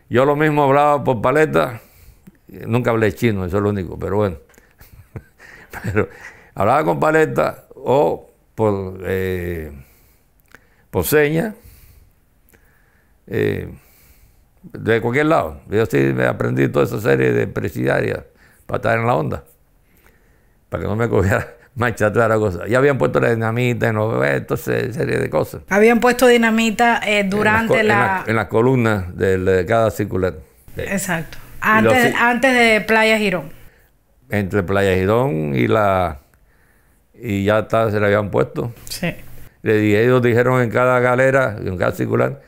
[0.10, 1.82] yo lo mismo hablaba por paleta,
[2.48, 4.38] nunca hablé chino, eso es lo único, pero bueno.
[5.84, 6.08] pero
[6.56, 9.72] hablaba con paleta o por, eh,
[10.90, 11.56] por señas,
[13.28, 13.70] eh,
[14.64, 15.62] de cualquier lado.
[15.70, 18.24] Yo sí me aprendí toda esa serie de presidiarias
[18.66, 19.44] para estar en la onda,
[20.70, 22.68] para que no me cogiera marcha atrás la cosa.
[22.68, 25.62] Ya habían puesto la dinamita en los entonces serie de cosas.
[25.70, 30.34] Habían puesto dinamita eh, durante la, En, las columnas de, cada circular.
[30.76, 31.38] Exacto.
[31.62, 33.52] Antes, antes de Playa Girón.
[34.30, 36.20] Entre Playa Girón y la...
[37.20, 38.74] Y ya está, se le habían puesto.
[38.86, 39.16] Sí.
[39.64, 42.42] Le, ellos dijeron en cada galera, en cada circular,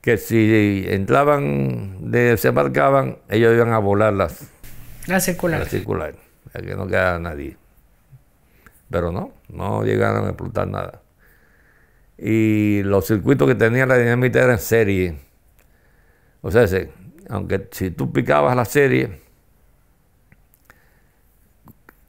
[0.00, 4.50] que si entraban, de, se marcaban, ellos iban a volar las
[5.06, 5.60] la circular.
[5.60, 6.14] La circular.
[6.52, 7.56] que no queda nadie.
[8.90, 11.02] Pero no, no llegaron a explotar nada.
[12.18, 15.18] Y los circuitos que tenía la dinamita eran serie.
[16.42, 16.66] O sea,
[17.28, 19.20] aunque si tú picabas la serie,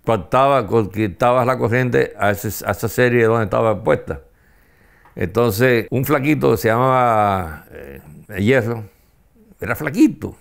[0.06, 4.22] cortabas, quitabas la corriente a, esa serie donde estaba puesta.
[5.16, 8.02] Entonces, un flaquito que se llamaba eh,
[8.40, 8.86] Hierro,
[9.60, 10.36] era flaquito.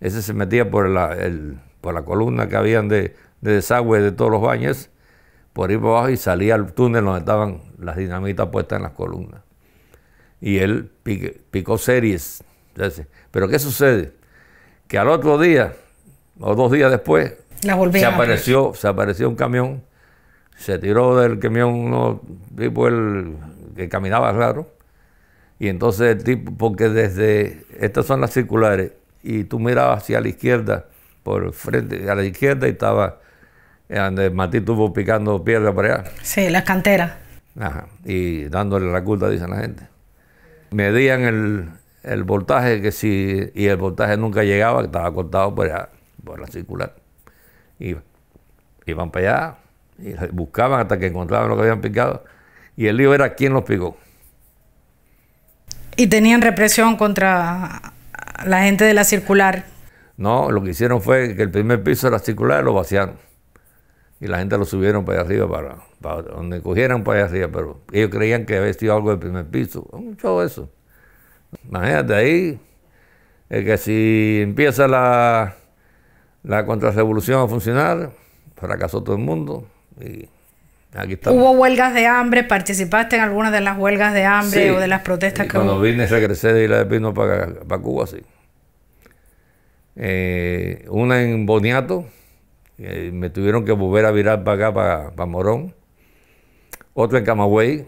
[0.00, 4.42] Ese se metía por el, por la columna que habían de, desagüe de todos los
[4.42, 4.90] baños,
[5.52, 8.92] por ir por abajo y salía al túnel donde estaban las dinamitas puestas en las
[8.92, 9.42] columnas.
[10.40, 10.90] Y él
[11.50, 12.42] picó series.
[13.30, 14.12] Pero ¿qué sucede?
[14.88, 15.74] Que al otro día,
[16.38, 19.82] o dos días después, se apareció, se apareció un camión,
[20.56, 22.22] se tiró del camión uno
[22.56, 23.36] tipo el
[23.74, 24.68] que caminaba raro,
[25.58, 28.92] y entonces el tipo, porque desde, estas son las circulares,
[29.22, 30.86] y tú mirabas hacia la izquierda,
[31.22, 33.20] por frente, a la izquierda y estaba
[33.88, 36.04] donde Martí estuvo picando piedra por allá.
[36.22, 37.12] Sí, las canteras.
[37.58, 37.88] Ajá.
[38.04, 39.82] Y dándole la culpa, dicen la gente.
[40.70, 41.70] Medían el,
[42.04, 45.88] el voltaje que si, y el voltaje nunca llegaba, estaba cortado por, allá,
[46.24, 46.94] por la circular.
[47.78, 47.96] Y
[48.86, 49.56] iban para allá
[49.98, 52.24] y buscaban hasta que encontraban lo que habían picado.
[52.80, 53.94] Y el lío era quién los picó.
[55.96, 57.92] ¿Y tenían represión contra
[58.46, 59.66] la gente de la circular?
[60.16, 63.16] No, lo que hicieron fue que el primer piso de la circular lo vaciaron.
[64.18, 67.48] Y la gente lo subieron para allá arriba, para, para donde cogieran para allá arriba.
[67.52, 69.86] Pero ellos creían que había sido algo del primer piso.
[69.92, 70.70] Mucho eso.
[71.68, 72.60] Imagínate ahí,
[73.50, 75.54] es que si empieza la,
[76.42, 78.12] la contrarrevolución a funcionar,
[78.56, 79.68] fracasó todo el mundo.
[80.00, 80.30] Y
[80.94, 82.44] aquí ¿Hubo huelgas de hambre?
[82.44, 86.06] ¿Participaste en alguna de las huelgas de hambre o de las protestas que cuando vine,
[86.06, 88.18] regresé de Isla de Pino para, para Cuba, sí.
[89.96, 92.06] Eh, una en Boniato,
[92.78, 95.74] me tuvieron que volver a virar para acá, para, para Morón.
[96.94, 97.86] Otra en Camagüey,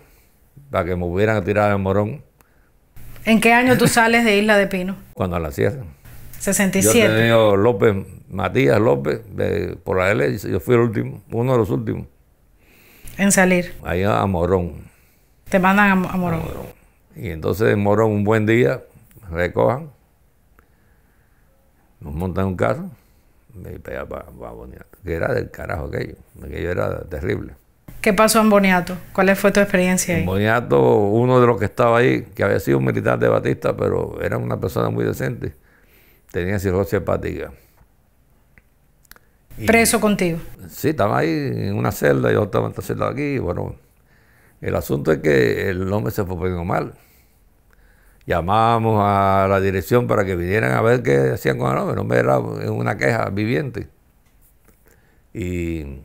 [0.70, 2.22] para que me hubieran a tirar a Morón.
[3.24, 4.96] ¿En qué año tú sales de Isla de Pino?
[5.14, 5.86] Cuando la cierran.
[6.38, 7.09] 67.
[7.09, 7.94] Yo tenía López,
[8.28, 9.20] Matías López,
[9.84, 12.07] por la L, yo fui el último, uno de los últimos.
[13.18, 13.74] En salir.
[13.84, 14.90] Allá a Morón.
[15.48, 16.42] Te mandan a, Morón.
[17.14, 18.82] Y entonces en Morón un buen día,
[19.30, 19.90] recojan,
[22.00, 22.90] nos montan un carro,
[23.54, 27.54] y para, para, para Boniato, que era del carajo aquello, aquello era terrible.
[28.00, 28.96] ¿Qué pasó en Boniato?
[29.12, 30.22] ¿Cuál fue tu experiencia ahí?
[30.22, 33.76] En Boniato, uno de los que estaba ahí, que había sido un militar de Batista,
[33.76, 35.54] pero era una persona muy decente,
[36.32, 37.52] tenía cirrosis hepática.
[39.66, 40.38] ¿Preso contigo?
[40.68, 43.38] Sí, estaba ahí en una celda, yo estaba en otra celda aquí.
[43.38, 43.76] Bueno,
[44.61, 46.94] el asunto es que el hombre se fue poniendo mal.
[48.26, 51.94] Llamábamos a la dirección para que vinieran a ver qué hacían con el hombre.
[51.94, 53.88] El hombre era una queja viviente.
[55.34, 56.00] Y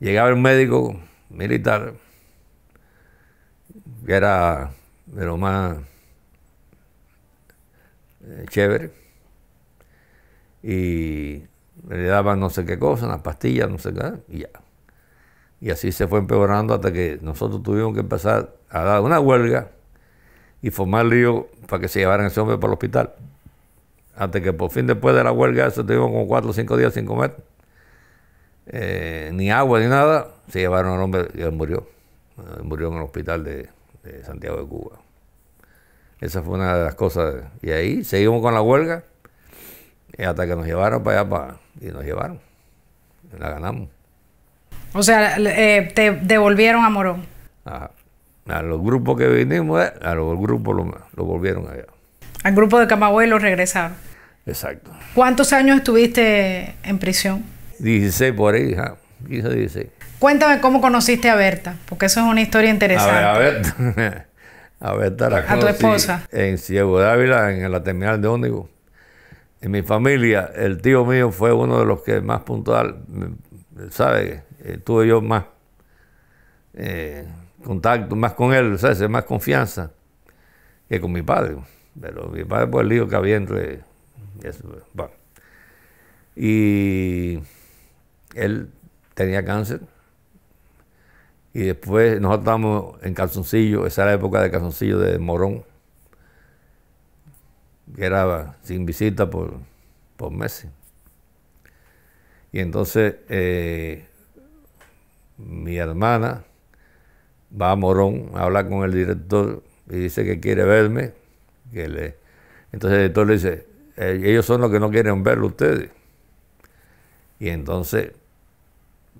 [0.00, 1.94] llegaba un médico militar
[4.06, 4.70] que era
[5.06, 5.76] de lo más
[8.22, 8.90] eh, chévere
[10.62, 11.42] y
[11.88, 14.48] le daban no sé qué cosa, unas pastillas, no sé qué, y ya.
[15.60, 19.70] Y así se fue empeorando hasta que nosotros tuvimos que empezar a dar una huelga
[20.60, 23.14] y formar lío para que se llevaran ese hombre para el hospital.
[24.16, 26.94] Hasta que por fin después de la huelga, eso tuvimos como cuatro o cinco días
[26.94, 27.36] sin comer.
[28.66, 31.86] Eh, ni agua ni nada, se llevaron al hombre y él murió.
[32.62, 33.68] murió en el hospital de,
[34.24, 34.98] Santiago de Cuba.
[36.20, 37.44] Esa fue una de las cosas.
[37.62, 39.04] Y ahí seguimos con la huelga
[40.22, 42.40] hasta que nos llevaron para allá para, y nos llevaron.
[43.38, 43.88] La ganamos.
[44.92, 47.26] O sea, eh, te devolvieron a Morón.
[47.64, 51.86] A los grupos que vinimos, eh, a los grupos lo, volvieron allá.
[52.44, 53.96] Al grupo de Camagüey lo regresaron.
[54.46, 54.90] Exacto.
[55.14, 57.42] ¿Cuántos años estuviste en prisión?
[57.78, 58.76] 16 por ahí,
[59.26, 59.86] 15, 16.
[60.18, 63.14] Cuéntame cómo conociste a Berta, porque eso es una historia interesante.
[63.14, 64.26] A ver, a Berta.
[64.80, 66.28] a Berta la A tu esposa.
[66.30, 68.73] En Ciego de Ávila, en la terminal de ómnibus.
[69.64, 72.98] En mi familia, el tío mío fue uno de los que más puntual,
[73.88, 74.42] ¿sabe?
[74.58, 75.46] Eh, tuve yo más
[76.74, 77.26] eh,
[77.64, 79.08] contacto, más con él, ¿sabes?
[79.08, 79.90] Más confianza
[80.86, 81.56] que con mi padre.
[81.98, 83.80] Pero mi padre, por el lío que había entre.
[86.36, 87.38] Y
[88.34, 88.68] él
[89.14, 89.80] tenía cáncer.
[91.54, 95.64] Y después nosotros estábamos en calzoncillo, esa era la época de calzoncillo de Morón,
[97.94, 99.54] que era sin visita por,
[100.16, 100.70] por meses.
[102.52, 104.06] Y entonces eh,
[105.38, 106.44] mi hermana
[107.60, 111.12] va a Morón a hablar con el director y dice que quiere verme.
[111.72, 112.16] Que le...
[112.72, 113.66] Entonces el director le dice,
[113.96, 115.90] eh, ellos son los que no quieren verlo ustedes.
[117.38, 118.12] Y entonces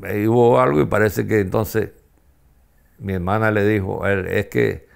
[0.01, 1.91] hubo algo y parece que entonces
[2.99, 4.87] mi hermana le dijo a él, es que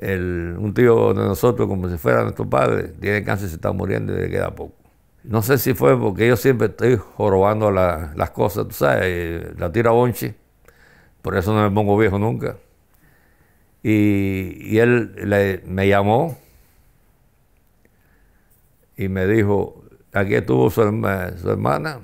[0.00, 4.20] un tío de nosotros, como si fuera nuestro padre, tiene cáncer, se está muriendo y
[4.20, 4.74] le queda poco.
[5.24, 9.90] No sé si fue porque yo siempre estoy jorobando las cosas, tú sabes, la tira
[9.90, 10.34] bonchi,
[11.22, 12.56] por eso no me pongo viejo nunca.
[13.82, 16.38] Y, él me llamó
[18.96, 22.00] y me dijo, aquí estuvo su hermana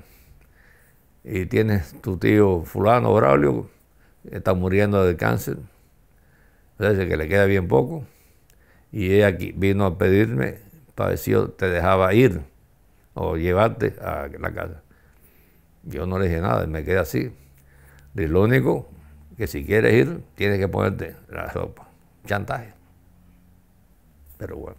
[1.24, 3.68] y tienes tu tío fulano, Braulio,
[4.30, 5.56] está muriendo de cáncer,
[6.76, 8.04] parece que le queda bien poco,
[8.92, 10.58] y ella aquí vino a pedirme
[10.94, 12.42] para ver si yo te dejaba ir
[13.14, 14.82] o llevarte a la casa.
[15.82, 17.32] Yo no le dije nada, me quedé así.
[18.14, 18.88] Y lo único
[19.36, 21.88] que si quieres ir, tienes que ponerte la ropa,
[22.24, 22.72] chantaje.
[24.38, 24.78] Pero bueno.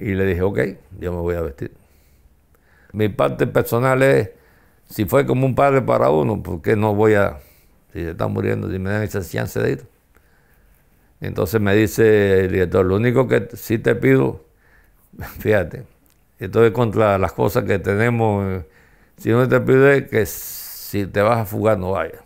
[0.00, 0.58] Y le dije, ok,
[0.98, 1.72] yo me voy a vestir.
[2.92, 4.30] Mi parte personal es
[4.88, 7.40] si fue como un padre para uno, ¿por qué no voy a
[7.96, 9.88] si se está muriendo, si me dan esa chance de ir.
[11.26, 14.44] Entonces me dice el director, lo único que sí te pido,
[15.40, 15.84] fíjate,
[16.38, 18.64] esto es contra las cosas que tenemos,
[19.16, 22.20] si no te pido es que si te vas a fugar no vayas.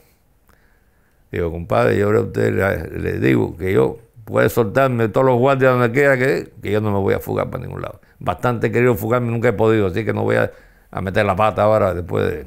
[1.32, 2.52] Digo, compadre, yo a usted
[2.92, 6.90] le, digo que yo puede soltarme todos los guardias donde quiera que, que yo no
[6.90, 8.00] me voy a fugar para ningún lado.
[8.18, 10.52] Bastante querido fugarme, nunca he podido, así que no voy a,
[11.00, 12.46] meter la pata ahora después de,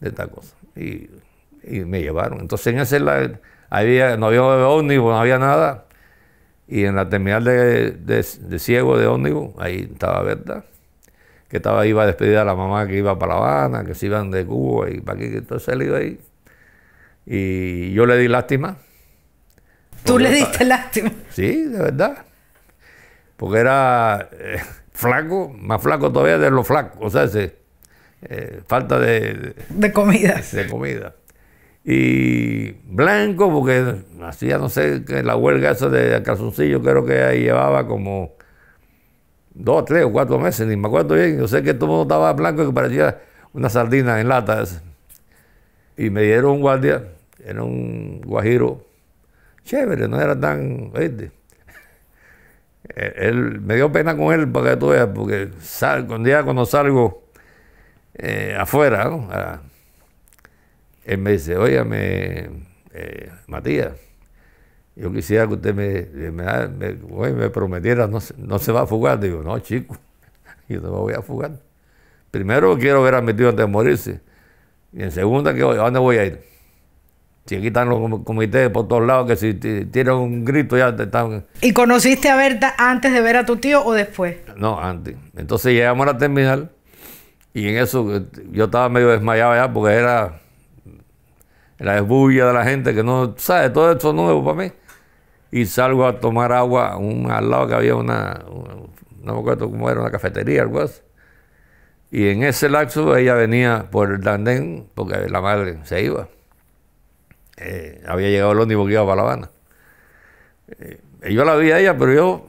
[0.00, 0.56] esta cosa.
[0.74, 1.10] Y,
[1.86, 2.40] me llevaron.
[2.40, 3.00] Entonces en ese
[3.78, 5.86] había, no había ómnibus, no había nada.
[6.66, 10.64] Y en la terminal de, de, ciego de ómnibus, ahí estaba Berta,
[11.48, 14.06] que estaba, iba a despedir a la mamá que iba para La Habana, que se
[14.06, 16.18] iban de Cuba y para aquí, entonces él iba ahí.
[17.26, 18.76] Y yo le di lástima.
[20.04, 21.10] ¿Tú le diste lástima?
[21.30, 22.24] Sí, de verdad.
[23.36, 24.60] Porque era eh,
[24.92, 26.98] flaco, más flaco todavía de lo flaco.
[27.00, 30.40] O sea, eh, falta de, de comida.
[30.52, 31.14] De comida
[31.84, 37.40] y blanco, porque hacía, no sé, que la huelga esa de calzoncillo creo que ahí
[37.42, 38.32] llevaba como
[39.52, 41.38] dos, tres o cuatro meses, ni me acuerdo bien.
[41.38, 43.20] Yo sé que todo mundo estaba blanco y que parecía
[43.52, 44.64] una sardina en lata.
[45.96, 47.04] Y me dieron un guardia,
[47.44, 48.84] era un guajiro
[49.64, 51.32] chévere, no era tan, ¿viste?
[52.94, 56.66] Él, me dio pena con él para que tú veas, porque sal, cuando, ya cuando
[56.66, 57.24] salgo
[58.14, 59.28] eh, afuera, ¿no?
[61.04, 62.50] Él me dice, óyame,
[62.92, 63.92] eh, Matías,
[64.96, 69.18] yo quisiera que usted me, me, prometiera, no, no, se va a fugar.
[69.20, 69.96] Digo, no, chico,
[70.68, 71.58] yo no me voy a fugar.
[72.30, 74.20] Primero quiero ver a mi tío antes de morirse.
[74.92, 76.40] Y en segunda, ¿a dónde voy a ir?
[77.46, 81.02] Si aquí están los comités por todos lados, que si tienen un grito ya te
[81.02, 81.44] están...
[81.60, 84.36] ¿Y conociste a Berta antes de ver a tu tío o después?
[84.56, 85.16] No, antes.
[85.36, 86.70] Entonces llegamos a la terminal
[87.52, 90.40] y en eso yo estaba medio desmayado ya porque era
[91.78, 94.72] la bulla de la gente que no sabe, todo esto es nuevo para mí.
[95.50, 98.44] Y salgo a tomar agua, un, al lado que había una,
[99.22, 101.00] no me acuerdo cómo era, una cafetería, algo así.
[102.10, 106.28] Y en ese laxo ella venía por el andén, porque la madre se iba.
[107.56, 109.50] Eh, había llegado el ómnibus que iba para La Habana.
[110.78, 111.00] Eh,
[111.30, 112.46] yo la vi a ella, pero yo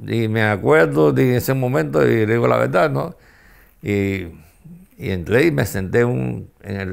[0.00, 3.14] ni me acuerdo de ese momento y le digo la verdad, ¿no?
[3.82, 4.28] Y
[5.00, 6.50] y entré y me senté en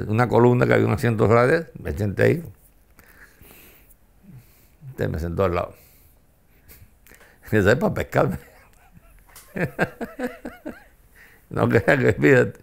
[0.08, 2.44] una columna que había un asiento radio, me senté ahí.
[4.92, 5.76] Usted me sentó al lado.
[7.52, 8.38] Y dice, para pescarme.
[11.50, 12.60] no creas que fíjate.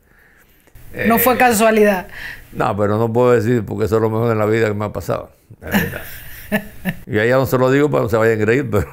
[1.09, 2.09] no fue casualidad.
[2.53, 4.87] No, pero no puedo decir porque eso es lo mejor en la vida que me
[4.87, 5.31] ha pasado.
[7.07, 8.87] y allá no se lo digo para que no se vayan a creer, pero,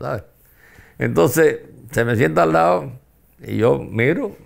[0.00, 0.22] ¿sabes?
[0.98, 1.60] Entonces,
[1.90, 2.92] se me sienta al lado
[3.42, 4.45] y yo miro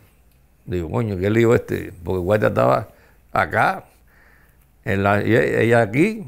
[0.64, 2.88] Digo, coño, qué lío este, porque guardia estaba
[3.32, 3.84] acá,
[4.84, 6.26] en la, y ella aquí.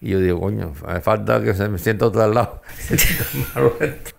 [0.00, 2.62] Y yo digo, coño, me falta que se me sienta otro al lado.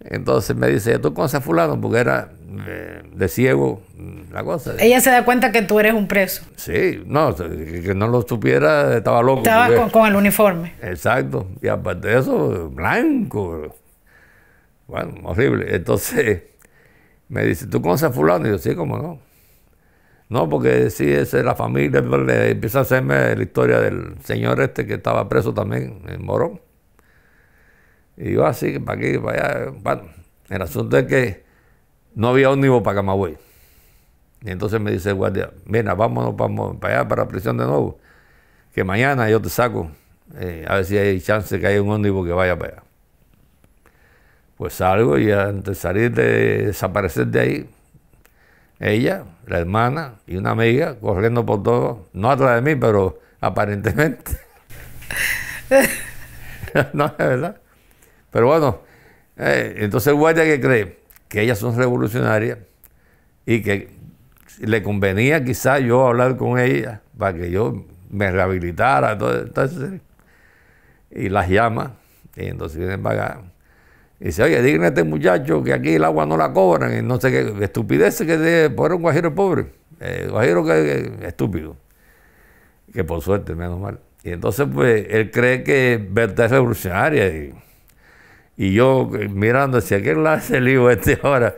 [0.00, 1.80] Entonces me dice, ¿tú conoces a fulano?
[1.80, 2.32] Porque era
[2.66, 3.82] eh, de ciego
[4.32, 4.74] la cosa.
[4.78, 6.42] Ella se da cuenta que tú eres un preso.
[6.56, 9.38] Sí, no, que, no lo supiera, estaba loco.
[9.40, 10.74] Estaba con, con, el uniforme.
[10.82, 11.46] Exacto.
[11.60, 13.76] Y aparte de eso, blanco.
[14.88, 15.74] Bueno, horrible.
[15.74, 16.42] Entonces,
[17.32, 18.46] me dice, ¿tú conoces a fulano?
[18.46, 19.18] Y yo, sí, ¿cómo no?
[20.28, 22.02] No, porque sí, es la familia.
[22.02, 26.60] Le empieza a hacerme la historia del señor este que estaba preso también en Morón.
[28.18, 29.70] Y yo así, para aquí, para allá.
[29.82, 30.02] Bueno,
[30.50, 31.44] el asunto es que
[32.14, 33.38] no había ómnibus para Camagüey.
[34.42, 37.98] Y entonces me dice el guardia, mira, vámonos para, allá, para la prisión de nuevo.
[38.74, 39.90] Que mañana yo te saco,
[40.38, 42.82] eh, a ver si hay chance que haya un ómnibus que vaya para allá.
[44.62, 47.70] Pues salgo y antes de salir de desaparecer de ahí,
[48.78, 54.30] ella, la hermana y una amiga corriendo por todo, no atrás de mí, pero aparentemente.
[56.92, 57.56] no, es verdad.
[58.30, 58.82] Pero bueno,
[59.36, 62.58] eh, entonces el guardia que cree que ellas son revolucionarias
[63.44, 63.88] y que
[64.60, 70.00] le convenía quizás yo hablar con ella para que yo me rehabilitara, entonces,
[71.10, 71.96] y las llama,
[72.36, 73.51] y entonces vienen para acá
[74.26, 77.20] dice, oye, díganle a este muchacho que aquí el agua no la cobran, y no
[77.20, 79.66] sé qué, estupidez que de por un guajiro pobre,
[80.00, 81.76] eh, guajiro que, estúpido,
[82.92, 84.00] que por suerte, menos mal.
[84.24, 87.54] Y entonces, pues, él cree que Berta es revolucionaria, y,
[88.56, 91.54] y yo mirando hacia qué lado ese lío este ahora,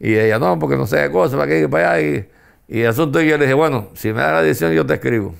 [0.00, 2.28] y ella, no, porque no sé qué cosa, para que para allá, y,
[2.68, 4.94] y el asunto, y yo le dije, bueno, si me da la decisión, yo te
[4.94, 5.34] escribo.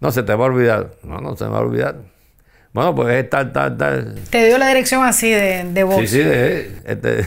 [0.00, 0.92] No, se te va a olvidar.
[1.02, 2.15] No, no se me va a olvidar.
[2.76, 4.14] Bueno, pues es tal, tal, tal.
[4.28, 5.98] Te dio la dirección así de, de voz.
[5.98, 7.26] Sí, sí, de, este.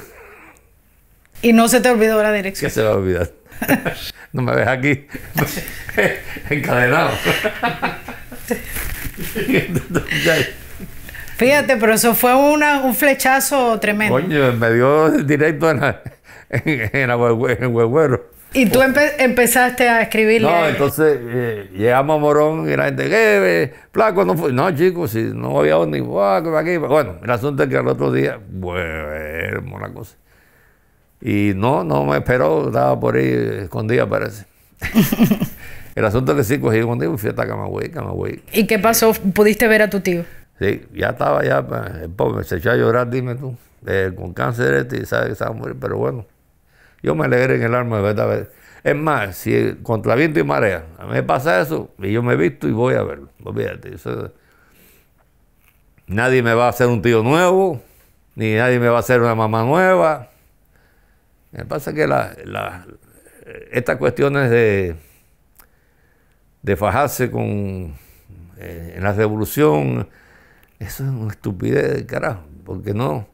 [1.41, 2.69] Y no se te olvidó la dirección.
[2.69, 3.31] ¿Qué se va a olvidar?
[4.31, 5.07] no me ves aquí
[6.51, 7.09] encadenado.
[11.37, 14.21] Fíjate, pero eso fue una, un flechazo tremendo.
[14.21, 16.03] Coño, me dio directo en, la,
[16.51, 18.29] en, en, el huevuero.
[18.53, 20.49] Y tú empezaste a escribirle.
[20.49, 23.73] No, entonces eh, llegamos a Morón y la gente, ¿qué?
[23.91, 24.51] Placo no fue.
[24.51, 26.77] No, chicos, si no había ni aquí.
[26.77, 30.15] Bueno, el asunto es que al otro día, bueno, la cosa.
[31.21, 34.45] Y no, no me esperó, estaba por ahí escondida, parece.
[35.95, 38.41] el asunto es que sí, cogí un día y fui hasta Camagüey, Camagüey.
[38.53, 39.11] ¿Y qué pasó?
[39.33, 40.23] ¿Pudiste ver a tu tío?
[40.59, 41.65] Sí, ya estaba, ya,
[42.01, 45.33] el pobre se echó a llorar, dime tú, eh, con cáncer este, y sabe que
[45.33, 46.25] estaba a morir, pero bueno.
[47.01, 48.49] Yo me alegré en el alma de verdad.
[48.83, 52.33] Es más, si contra viento y marea a mí me pasa eso, y yo me
[52.33, 53.29] he visto y voy a verlo.
[53.43, 53.95] Olvídate.
[56.07, 57.81] nadie me va a hacer un tío nuevo,
[58.35, 60.29] ni nadie me va a hacer una mamá nueva.
[61.51, 62.35] Me pasa que la,
[63.71, 64.95] estas cuestiones de,
[66.61, 67.95] de fajarse con,
[68.57, 70.07] eh, en la revolución,
[70.79, 73.27] eso es una estupidez de carajo, porque no,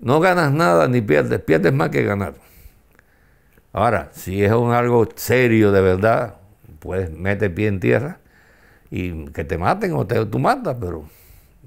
[0.00, 2.34] no ganas nada ni pierdes, pierdes más que ganar.
[3.76, 6.36] Ahora, si es un algo serio de verdad,
[6.78, 8.20] pues mete pie en tierra
[8.90, 11.04] y que te maten o te, tú matas, pero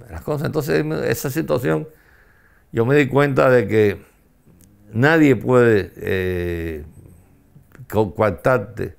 [0.10, 0.48] las cosas.
[0.48, 1.88] Entonces, esa situación,
[2.72, 4.02] yo me di cuenta de que
[4.92, 6.84] nadie puede eh,
[7.88, 8.98] coartarte,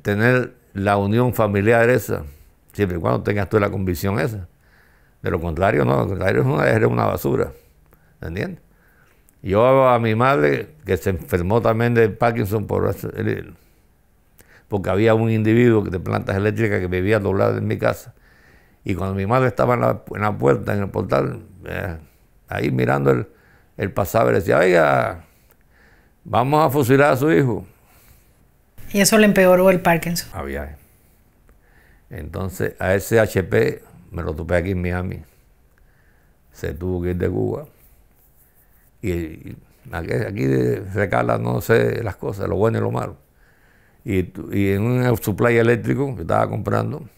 [0.00, 2.24] tener la unión familiar esa,
[2.72, 4.48] siempre y cuando tengas tú la convicción esa.
[5.20, 7.52] De lo contrario, no, lo contrario es una basura.
[8.22, 8.69] ¿Entiendes?
[9.42, 12.94] Yo a mi madre, que se enfermó también de Parkinson por
[14.68, 18.14] porque había un individuo de plantas eléctricas que vivía doblado en mi casa.
[18.84, 19.80] Y cuando mi madre estaba en
[20.20, 21.96] la, puerta, en el portal, eh,
[22.48, 23.26] ahí mirando el,
[23.76, 25.24] el pasado, le decía, oiga,
[26.24, 27.66] vamos a fusilar a su hijo.
[28.92, 30.28] Y eso le empeoró el Parkinson.
[30.32, 30.76] Había.
[32.08, 35.22] Entonces, a ese HP me lo topé aquí en Miami.
[36.52, 37.66] Se tuvo que ir de Cuba.
[39.02, 39.56] Y,
[39.92, 40.46] aquí,
[40.94, 43.16] recala, no sé, las cosas, lo bueno y lo malo.
[44.04, 44.20] Y,
[44.72, 47.08] en un supply eléctrico que estaba comprando,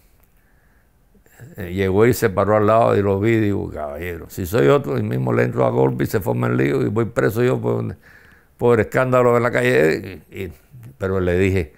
[1.57, 4.68] eh, llegó y se paró al lado y lo vi y digo, caballero, si soy
[4.68, 7.43] otro, el mismo le entro a golpe y se forma el lío y voy preso
[7.43, 7.97] yo por,
[8.57, 10.22] por escándalo en la calle.
[10.99, 11.72] pero le dije,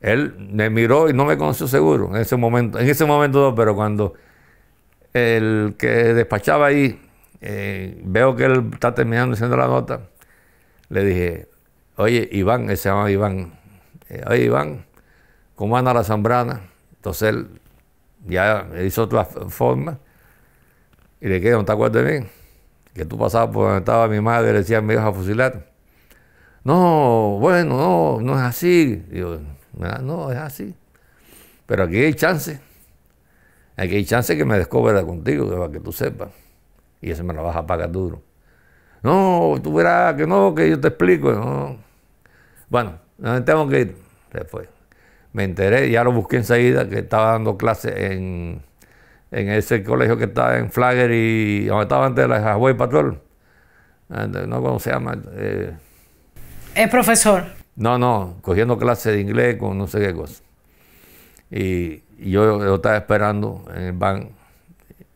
[0.00, 3.74] él me miró y no me conoció seguro en ese momento, en ese momento pero
[3.74, 4.14] cuando
[5.12, 7.00] el que despachaba ahí
[7.40, 10.00] eh, veo que él está terminando haciendo la nota,
[10.88, 11.48] le dije,
[11.96, 13.58] oye, Iván, él se llama Iván,
[14.08, 14.86] eh, oye, Iván,
[15.54, 16.62] ¿cómo anda la zambrana?
[16.96, 17.48] Entonces él
[18.26, 19.98] ya hizo otra forma
[21.20, 22.26] y le dije, ¿no te acuerdas de mí?
[22.94, 25.66] Que tú pasabas por donde estaba mi madre y le decía, me ibas a fusilar.
[26.64, 28.96] No, bueno, no, no es así.
[29.08, 29.38] Digo,
[29.74, 30.74] no, es así.
[31.66, 32.60] Pero aquí hay chance.
[33.76, 36.30] Aquí hay chance que me descubra contigo, para que tú sepas
[37.00, 38.22] y eso me lo vas a pagar duro.
[39.02, 41.32] No, tú verás que no, que yo te explico.
[41.32, 41.76] No.
[42.68, 42.98] Bueno,
[43.44, 43.96] tengo que ir.
[44.32, 44.68] Se fue.
[45.32, 48.62] Me enteré, ya lo busqué enseguida, que estaba dando clases en,
[49.30, 53.20] en ese colegio que está en Flagger y donde estaba antes de la Hawaii Patrol.
[54.08, 55.16] No, ¿cómo se llama?
[55.34, 55.72] Eh,
[56.74, 57.44] ¿Es profesor?
[57.74, 60.42] No, no, cogiendo clases de inglés con no sé qué cosa.
[61.50, 64.30] Y, yo, yo, estaba esperando en el banco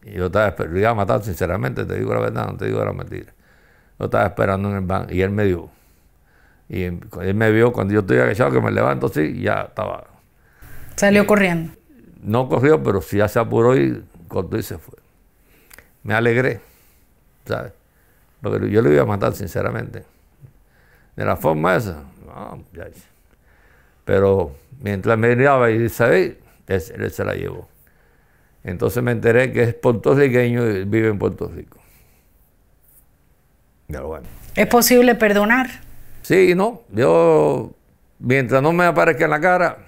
[0.03, 2.85] y yo estaba esperando, iba a matar sinceramente, te digo la verdad, no te digo
[2.85, 3.33] la mentira.
[3.99, 5.69] Yo estaba esperando en el banco y él me dio.
[6.69, 10.05] Y él me vio cuando yo estoy agachado, que me levanto así, ya estaba.
[10.97, 11.73] Salió corriendo.
[12.23, 14.97] No corrió, pero sí ya se apuró y cortó y se fue.
[16.03, 16.61] Me alegré,
[17.45, 17.73] ¿sabes?
[18.41, 20.05] Porque yo le iba a matar sinceramente.
[21.17, 22.87] De la forma esa, no, ya.
[24.05, 27.69] Pero mientras me miraba y dice, él se la llevó.
[28.65, 31.79] Entonces me enteré que es puertorriqueño y vive en Puerto Rico.
[33.89, 34.27] bueno.
[34.55, 35.69] ¿Es posible perdonar?
[36.23, 36.83] Sí, no.
[36.91, 37.73] Yo,
[38.19, 39.79] mientras no me aparezca en la cara,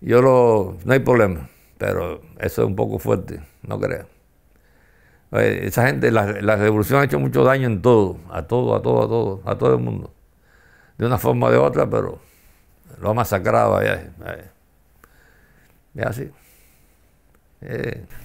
[0.00, 1.48] yo lo, no hay problema.
[1.78, 4.06] Pero eso es un poco fuerte, no creo.
[5.32, 6.24] Esa gente, la,
[6.56, 9.74] revolución ha hecho mucho daño en todo, a todo, a todo, a todo, a todo
[9.74, 10.12] el mundo.
[10.96, 12.20] De una forma o de otra, pero
[13.00, 14.12] lo ha masacrado allá.
[15.94, 16.30] Es así.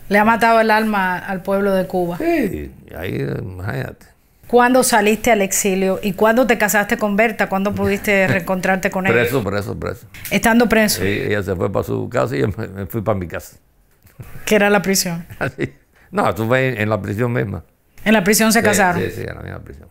[0.09, 2.17] Le ha matado el alma al pueblo de Cuba.
[2.17, 4.07] Sí, ahí imagínate.
[4.49, 7.47] ¿Cuándo saliste al exilio y cuándo te casaste con Berta?
[7.47, 9.13] ¿Cuándo pudiste reencontrarte con ella?
[9.13, 10.07] Preso, preso, preso.
[10.31, 11.01] Estando preso.
[11.01, 13.57] Sí, ella se fue para su casa y yo me, fui para mi casa.
[14.45, 15.27] ¿Qué era la prisión?
[16.11, 17.63] no, estuve en, la prisión misma.
[18.03, 19.03] ¿En la prisión se casaron?
[19.03, 19.87] Sí, sí, en la misma prisión.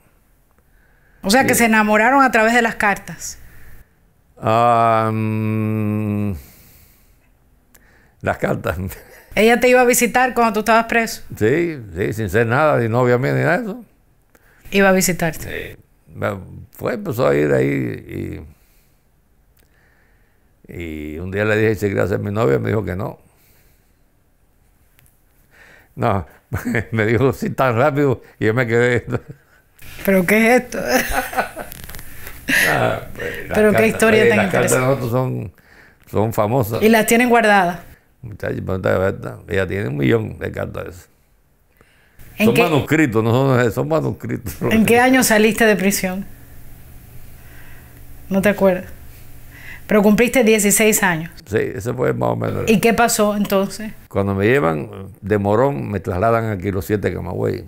[1.22, 3.38] O sea que se enamoraron a través de las cartas.
[4.42, 5.12] Ah,
[8.22, 8.76] las cartas.
[9.38, 11.22] ¿Ella te iba a visitar cuando tú estabas preso?
[11.38, 13.84] Sí, sí, sin ser nada, ni novia mía ni nada de eso.
[14.72, 15.76] Iba a visitarte.
[15.76, 15.82] Sí.
[16.12, 16.36] Me
[16.72, 18.42] Fue, empezó a ir ahí
[20.68, 20.72] y,
[21.14, 23.18] y un día le dije si quería ser mi novia, me dijo que no.
[25.94, 26.26] No,
[26.92, 29.04] me dijo sí tan rápido y yo me quedé.
[30.04, 30.78] ¿Pero qué es esto?
[32.66, 35.02] Ah, pues, Pero qué cartas- historia oye, tan Las cartas de interesante.
[35.06, 35.52] nosotros son,
[36.10, 36.82] son famosas.
[36.82, 37.80] y las tienen guardadas.
[38.22, 39.16] Muchachos, ponte a ver,
[39.48, 40.84] ella tiene un millón de cartas.
[40.84, 41.08] de esas.
[42.38, 44.54] ¿En Son qué, manuscritos, no son, son manuscritos.
[44.70, 46.24] ¿En qué año saliste de prisión?
[48.28, 48.86] No te acuerdas.
[49.86, 51.30] Pero cumpliste 16 años.
[51.46, 52.64] Sí, ese fue más o menos.
[52.70, 53.92] ¿Y qué pasó entonces?
[54.08, 54.90] Cuando me llevan
[55.22, 57.64] de Morón, me trasladan aquí los siete Camagüey.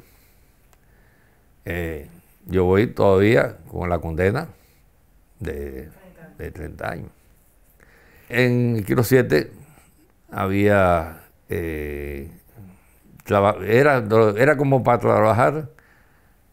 [1.65, 2.09] Eh,
[2.47, 4.49] yo voy todavía con la condena
[5.39, 5.89] de,
[6.37, 7.09] de 30 años.
[8.29, 9.51] En Kilo 7
[10.33, 11.23] había.
[11.49, 12.31] eh,
[13.67, 14.03] era,
[14.37, 15.71] era como para trabajar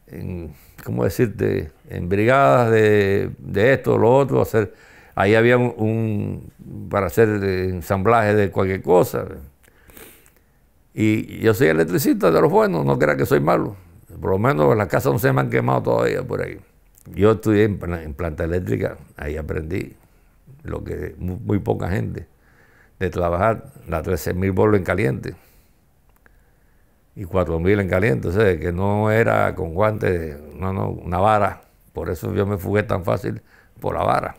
[0.07, 0.53] en,
[0.83, 1.71] ¿cómo decirte?
[1.89, 4.73] En brigadas de, de esto, lo otro, hacer.
[5.15, 9.25] Ahí había un, un- para hacer ensamblaje de cualquier cosa.
[10.93, 13.75] Y yo soy electricista de los buenos, no crea que soy malo.
[14.19, 16.57] Por lo menos las casas no se me han quemado todavía por ahí.
[17.13, 19.93] Yo estudié en, pla- en planta eléctrica, ahí aprendí
[20.63, 22.27] lo que muy poca gente,
[22.99, 25.35] de trabajar las 13.000 bolos en caliente
[27.15, 31.61] y 4.000 en caliente, o sea, que no era con guantes, no, no, una vara.
[31.93, 33.41] Por eso yo me fugué tan fácil
[33.79, 34.35] por la vara.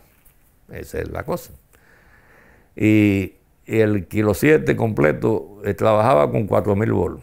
[0.71, 1.51] Esa es la cosa.
[2.75, 3.33] Y,
[3.65, 7.21] el kilo 7 completo eh, trabajaba con 4.000 bolos.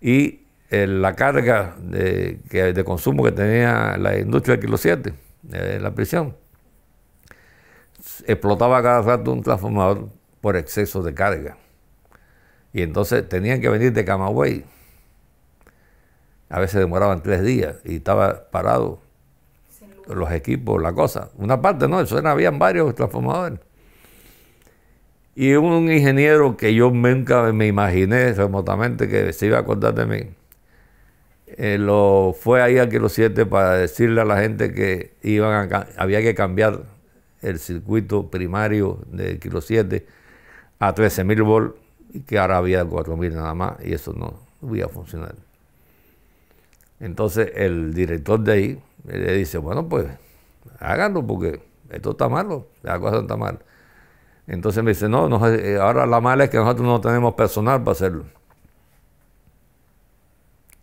[0.00, 5.12] Y eh, la carga de, que- de consumo que tenía la industria del kilo 7,
[5.42, 6.34] de la prisión,
[8.26, 10.08] explotaba cada rato un transformador
[10.40, 11.56] por exceso de carga.
[12.72, 14.64] Y entonces tenían que venir de Camagüey.
[16.48, 19.00] A veces demoraban tres días y estaba parado
[20.08, 21.30] los equipos, la cosa.
[21.36, 23.58] Una parte no, eso era, habían varios transformadores.
[25.34, 30.06] Y un ingeniero que yo nunca me imaginé remotamente que se iba a acordar de
[30.06, 30.30] mí,
[31.46, 35.86] eh, lo fue ahí a Kilo 7 para decirle a la gente que iban a
[35.96, 36.82] había que cambiar
[37.48, 40.06] el circuito primario de Kilo 7
[40.78, 41.76] a 13.000 volt
[42.12, 44.40] y que ahora había 4.000 nada más y eso no
[44.74, 45.34] iba a funcionar.
[47.00, 50.06] Entonces el director de ahí le dice, bueno, pues
[50.80, 51.60] háganlo porque
[51.90, 53.58] esto está malo, la cosa está mal.
[54.46, 57.80] Entonces me dice, no, no, eh, ahora la mala es que nosotros no tenemos personal
[57.80, 58.26] para hacerlo.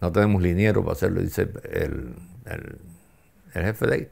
[0.01, 2.15] No tenemos liniero para hacerlo, dice el,
[2.45, 2.77] el-
[3.53, 4.09] el jefe de ahí.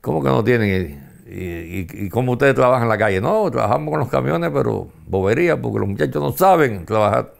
[0.00, 1.13] ¿Cómo que no tienen?
[1.26, 3.20] ¿Y, y, cómo ustedes trabajan en la calle?
[3.20, 7.32] No, trabajamos con los camiones, pero bobería, porque los muchachos no saben trabajar,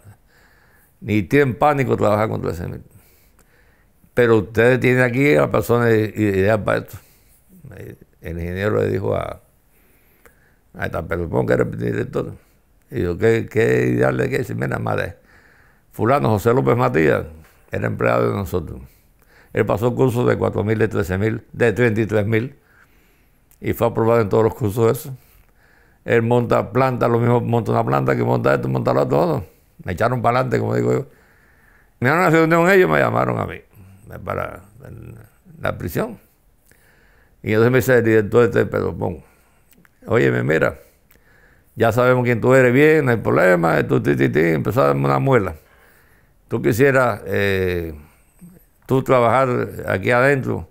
[1.01, 2.83] ni tienen pánico trabajar con 13 mil.
[4.15, 6.97] Pero ustedes tienen aquí a la persona ideal para esto.
[8.23, 9.43] El ingeniero le dijo a,
[10.73, 12.33] a esta persona que era el director,
[12.91, 14.29] y yo, ¿qué, qué ideal le?
[14.29, 15.17] Dice, mira, madre,
[15.93, 17.27] fulano José López Matías
[17.71, 18.81] era empleado de nosotros.
[19.53, 22.55] Él pasó cursos de 4.000, de 13.000, de 33.000
[23.65, 25.13] y fue aprobado en todos los cursos esos.
[26.05, 29.27] Él monta planta, lo mismo monta una planta que monta esto, monta lo otro.
[29.27, 29.45] no.
[29.83, 31.07] Me echaron para adelante, como digo yo.
[31.99, 34.65] Me dieron una reunión ellos, me llamaron a mí eh, para
[35.63, 36.19] la prisión.
[37.43, 39.25] Y entonces me dice el director de este Pedropón,
[40.07, 40.79] óyeme, mira,
[41.75, 44.89] ya sabemos quién tú eres bien, no hay problema, tú, ti, ti, ti", empezó a
[44.89, 45.57] darme una muela.
[46.49, 47.95] Tú quisieras eh,
[48.85, 50.69] tú trabajar aquí adentro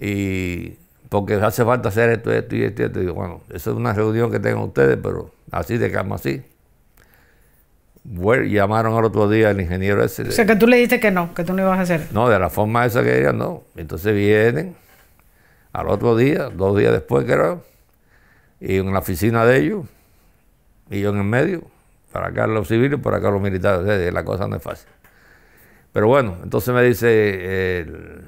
[0.00, 0.78] y
[1.08, 2.98] porque hace falta hacer esto, esto y esto, y esto.
[2.98, 6.42] Y digo, bueno, eso es una reunión que tengan ustedes, pero así de calma así.
[8.04, 10.22] Bueno, llamaron al otro día al ingeniero ese.
[10.22, 12.06] O sea, que tú le dijiste que no, que tú no ibas a hacer.
[12.12, 13.64] No, de la forma esa que ellos no.
[13.76, 14.76] Entonces vienen
[15.72, 17.62] al otro día, dos días después creo,
[18.60, 19.86] y en la oficina de ellos,
[20.90, 21.62] y yo en el medio,
[22.12, 24.12] para acá los civiles, para acá los militares.
[24.12, 24.88] La cosa no es fácil.
[25.92, 28.24] Pero bueno, entonces me dice el,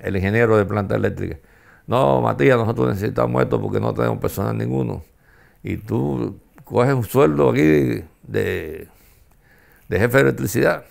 [0.00, 1.38] el ingeniero de planta eléctrica,
[1.88, 5.02] no, Matías, nosotros necesitamos esto porque no tenemos personal ninguno.
[5.62, 8.88] Y tú coges un sueldo aquí de, de,
[9.88, 10.84] de jefe de electricidad.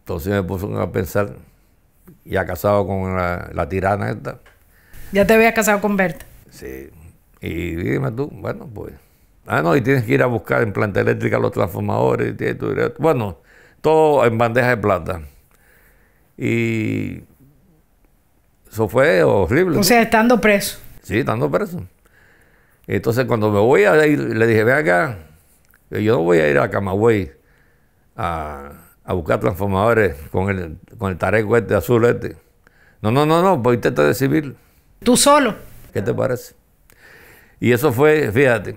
[0.00, 1.36] Entonces me puso a pensar,
[2.24, 4.38] ya casado con la, la tirana esta.
[5.12, 6.24] Ya te habías casado con Berta.
[6.50, 6.88] Sí.
[7.42, 8.94] Y dime tú, bueno, pues.
[9.46, 12.34] Ah, no, y tienes que ir a buscar en planta eléctrica los transformadores.
[12.40, 12.94] y esto.
[12.98, 13.40] Bueno,
[13.82, 15.20] todo en bandeja de plata.
[16.38, 17.24] Y
[18.74, 19.78] eso fue horrible.
[19.78, 20.80] O sea, estando preso.
[21.02, 21.86] Sí, estando preso.
[22.88, 25.18] Entonces cuando me voy a ir, le dije, ven acá,
[25.90, 27.30] yo no voy a ir a Camagüey
[28.16, 28.72] a,
[29.06, 32.36] buscar transformadores con el, con el tareco este azul este.
[33.00, 34.56] No, no, no, no, pues intenta de civil.
[35.04, 35.54] ¿Tú solo?
[35.92, 36.56] ¿Qué te parece?
[37.60, 38.76] Y eso fue, fíjate,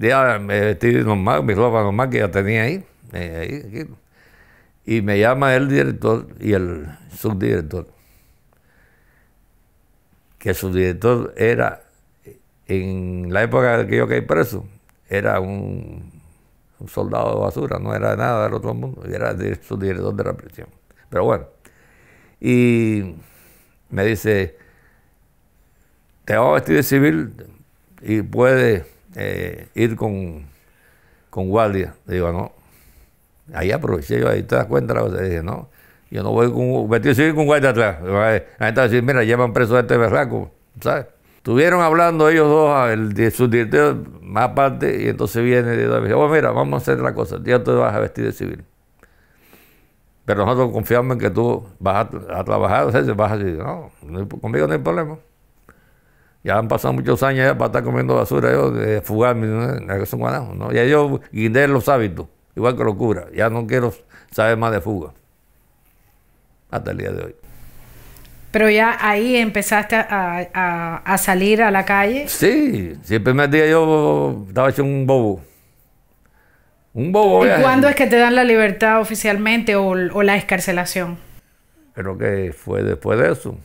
[0.00, 3.86] ya me vestí normal, mi ropa normal que ya tenía ahí, eh,
[4.84, 7.93] y me llama el director y el subdirector,
[10.44, 11.84] que el subdirector era,
[12.66, 14.66] en la época que yo caí preso,
[15.08, 16.12] era un,
[16.86, 20.68] soldado de basura, no era nada del otro mundo, era el subdirector de la prisión.
[21.08, 21.46] Pero bueno,
[22.42, 23.14] y
[23.88, 24.58] me dice,
[26.26, 27.34] te vas a vestir de civil
[28.02, 28.84] y puedes
[29.14, 30.44] eh, ir con,
[31.30, 31.94] con guardia.
[32.04, 32.52] Digo, no.
[33.54, 35.22] Ahí aproveché yo, ahí te das cuenta la cosa.
[35.22, 35.70] Dije, no,
[36.14, 37.96] yo no voy con vestido civil con guardia atrás.
[38.60, 41.06] Ahí está decir, mira, llevan preso a este berraco, ¿sabes?
[41.38, 46.52] Estuvieron hablando ellos dos, el subdirector más aparte, y entonces viene y dice, oh, mira,
[46.52, 48.64] vamos a hacer la cosa, ya te vas a vestir de civil.
[50.24, 53.90] Pero nosotros confiamos en que tú vas a, trabajar, o sea, vas a decir, no,
[54.40, 55.18] conmigo no hay problema.
[56.44, 60.54] Ya han pasado muchos años ya para estar comiendo basura, yo, de fugarme, ¿no?
[60.54, 60.70] ¿no?
[60.70, 63.26] Ya yo guindé los hábitos, igual que locura.
[63.34, 63.92] Ya no quiero
[64.30, 65.12] saber más de fuga.
[66.74, 67.34] Hasta el día de hoy.
[68.50, 72.28] Pero ya ahí empezaste a, salir a la calle.
[72.28, 75.42] Sí, si el primer día yo estaba hecho un bobo.
[76.92, 77.46] Un bobo.
[77.46, 81.18] ¿Y cuándo es que te dan la libertad oficialmente o, o la escarcelación?
[81.94, 83.58] Creo que fue después de eso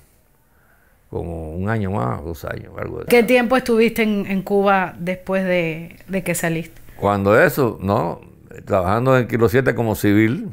[1.10, 6.36] como un año más, dos años, algo ¿Qué tiempo estuviste en, Cuba después de, que
[6.36, 6.80] saliste?
[6.98, 8.22] Cuando eso, no,
[8.66, 10.50] trabajando en Kilo 7 como civil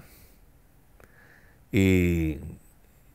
[1.72, 2.38] y,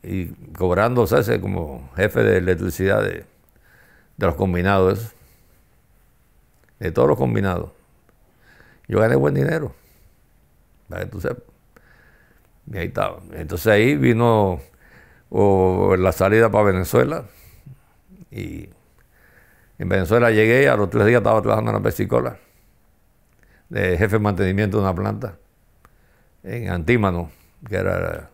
[0.04, 1.30] y cobrando, ¿sabes?
[1.40, 3.26] como jefe de electricidad de,
[4.18, 5.14] los combinados,
[6.80, 7.72] de todos los combinados.
[8.88, 9.74] Yo gané buen dinero,
[10.90, 11.44] para que tú sepas.
[12.72, 13.20] Y ahí estaba.
[13.34, 14.60] Entonces ahí vino
[15.32, 17.26] la salida para Venezuela.
[18.30, 18.70] Y
[19.80, 22.38] en Venezuela llegué, a los tres días estaba trabajando en la pesicola,
[23.70, 25.38] de jefe de mantenimiento de una planta,
[26.44, 27.32] en Antímano,
[27.68, 28.30] que era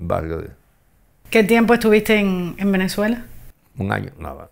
[0.00, 0.48] barrio de...
[1.30, 3.24] ¿Qué tiempo estuviste en, Venezuela?
[3.76, 4.48] Un año, nada.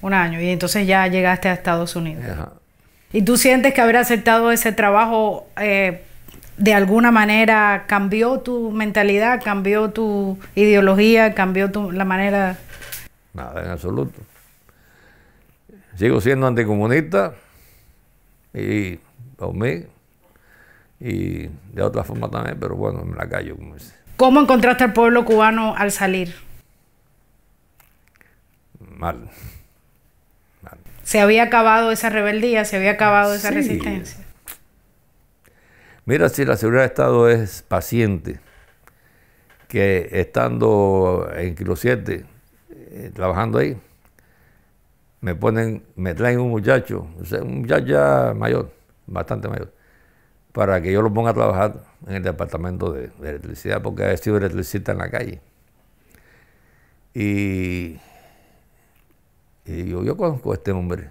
[0.00, 2.24] Un año, y entonces ya llegaste a Estados Unidos.
[3.12, 6.02] ¿Y tú sientes que haber aceptado ese trabajo eh,
[6.56, 12.58] de alguna manera cambió tu mentalidad, cambió tu ideología, cambió tu, la manera...
[13.32, 14.20] Nada, en absoluto.
[15.96, 17.34] Sigo siendo anticomunista
[18.52, 18.98] y
[19.52, 19.84] mí
[21.00, 23.94] y de otra forma también, pero bueno, me la callo, como dice.
[24.16, 26.34] ¿Cómo encontraste al pueblo cubano al salir?
[28.78, 29.28] Mal.
[30.62, 30.78] Mal.
[31.02, 32.64] ¿Se había acabado esa rebeldía?
[32.64, 34.24] ¿Se había acabado esa resistencia?
[36.06, 38.38] Mira, si la seguridad de Estado es paciente,
[39.68, 42.24] que estando en Kilo 7,
[42.70, 43.76] eh, trabajando ahí,
[45.20, 47.08] me ponen, me traen un muchacho,
[47.42, 48.70] un muchacho ya mayor,
[49.06, 49.72] bastante mayor,
[50.52, 54.36] para que yo lo ponga a trabajar en el departamento de, electricidad, porque ha sido
[54.36, 55.40] electricista en la calle.
[57.14, 57.98] Y,
[59.64, 61.10] y yo, yo conozco a este hombre.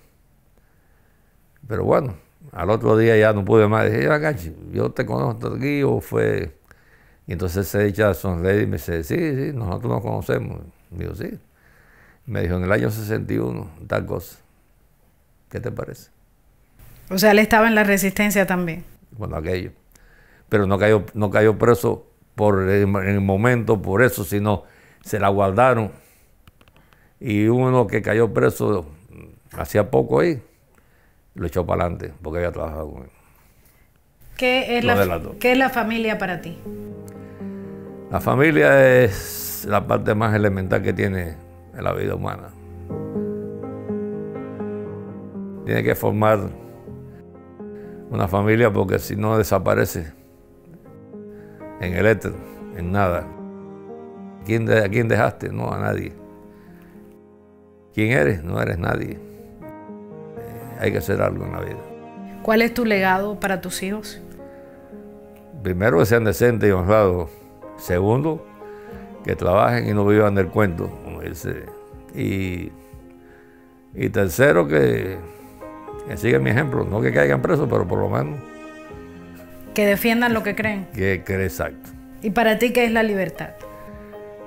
[1.67, 2.15] Pero bueno,
[2.51, 3.89] al otro día ya no pude más.
[3.89, 4.07] Dije,
[4.71, 6.57] yo te conozco aquí o fue...
[7.25, 10.59] Y entonces se echa sonreír y me dice, sí, sí, nosotros nos conocemos.
[10.91, 11.39] Digo, sí.
[12.25, 14.39] Me dijo, en el año 61, tal cosa.
[15.49, 16.11] ¿Qué te parece?
[17.09, 18.83] O sea, él estaba en la resistencia también.
[19.17, 19.71] Cuando aquello.
[20.53, 22.05] Pero no cayó, no cayó preso
[22.35, 24.65] por en el momento, por eso, sino
[25.03, 25.91] se la guardaron.
[27.19, 28.85] Y uno que cayó preso
[29.57, 30.43] hacía poco ahí,
[31.33, 33.09] lo echó para adelante porque había trabajado con él.
[34.37, 36.59] ¿Qué es, la, ¿Qué es la familia para ti?
[38.11, 41.35] La familia es la parte más elemental que tiene
[41.75, 42.49] en la vida humana.
[45.65, 46.41] Tiene que formar
[48.11, 50.21] una familia porque si no desaparece
[51.85, 52.33] en el éter,
[52.77, 53.27] en nada.
[54.45, 55.49] ¿Quién ¿A quién dejaste?
[55.49, 56.13] No, a nadie.
[57.93, 58.43] ¿Quién eres?
[58.43, 59.33] No eres nadie
[60.83, 61.77] hay que hacer algo en la vida.
[62.43, 64.19] ¿Cuál es tu legado para tus hijos?
[65.63, 67.29] Primero, que sean decentes y honrados.
[67.77, 68.45] Segundo,
[69.23, 71.65] que trabajen y no vivan del cuento, como dice.
[72.13, 72.69] Y,
[73.93, 75.17] y tercero, que,
[76.05, 76.83] que sigan mi ejemplo.
[76.83, 78.39] No que caigan presos, pero por lo menos.
[79.73, 80.87] Que defiendan lo que creen.
[80.93, 81.89] Que, que exacto.
[82.21, 83.49] ¿Y para ti qué es la libertad?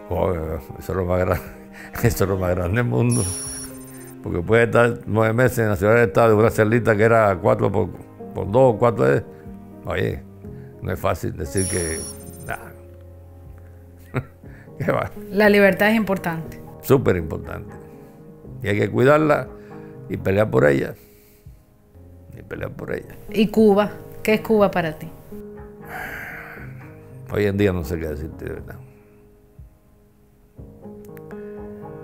[0.09, 0.33] Oh,
[0.79, 1.45] eso es lo más grande.
[2.03, 3.23] Eso es lo más grande del mundo.
[4.23, 7.37] Porque puede estar nueve meses en la ciudad de Estado de una celita que era
[7.37, 7.91] cuatro por,
[8.35, 9.25] por dos, cuatro de...
[9.85, 10.23] Oye,
[10.83, 11.99] no es fácil decir que...
[14.79, 15.11] ¿Qué va?
[15.31, 16.61] La libertad es importante.
[16.83, 17.75] Súper importante.
[18.63, 19.49] Y hay que cuidarla
[20.09, 20.95] y pelear por ella.
[22.37, 23.15] Y pelear por ella.
[23.31, 23.91] ¿Y Cuba?
[24.23, 25.09] ¿Qué es Cuba para ti?
[27.33, 28.77] Hoy en día no sé qué decirte de verdad.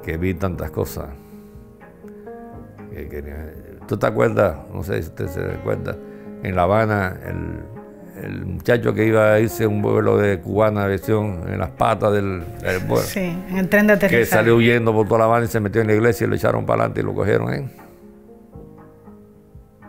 [0.02, 1.10] Que vi tantas cosas.
[3.86, 4.56] ¿Tú te acuerdas?
[4.72, 5.96] No sé si usted se recuerda.
[6.42, 11.58] En La Habana, el, muchacho que iba a irse un vuelo de cubana visión en
[11.58, 12.42] las patas del,
[12.86, 13.02] vuelo.
[13.02, 14.24] Sí, en el tren de aterrizaje.
[14.24, 16.36] Que salió huyendo por toda La Habana y se metió en la iglesia y lo
[16.36, 17.54] echaron para adelante y lo cogieron.
[17.54, 17.70] ¿eh?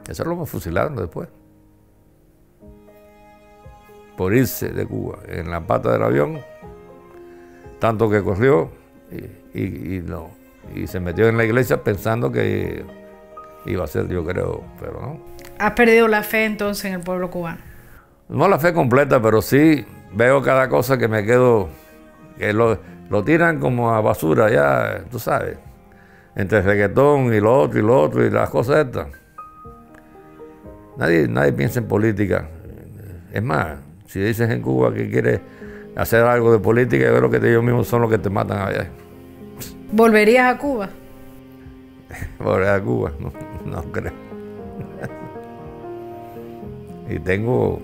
[0.07, 1.27] Eso lo fusilaron después
[4.17, 6.39] por irse de Cuba en la pata del avión,
[7.79, 8.69] tanto que corrió
[9.53, 10.31] y, no,
[10.73, 12.83] y se metió en la iglesia pensando que
[13.65, 15.19] iba a ser, yo creo, pero no.
[15.59, 17.59] ¿Has perdido la fe entonces en el pueblo cubano?
[18.29, 21.69] No la fe completa, pero sí veo cada cosa que me quedo,
[22.37, 22.79] que lo,
[23.09, 25.57] lo tiran como a basura, ya, tú sabes,
[26.35, 29.07] entre el reggaetón y lo otro y lo otro y las cosas estas.
[30.97, 32.47] Nadie, nadie piensa en política.
[33.31, 33.77] Es más,
[34.13, 35.41] si dices en Cuba que quieres
[35.95, 38.87] hacer algo de política, yo creo que ellos mismos son los que te matan allá.
[39.91, 40.87] ¿Volverías a Cuba?
[42.39, 43.11] Volver a Cuba,
[43.65, 44.13] no, creo.
[47.09, 47.81] y tengo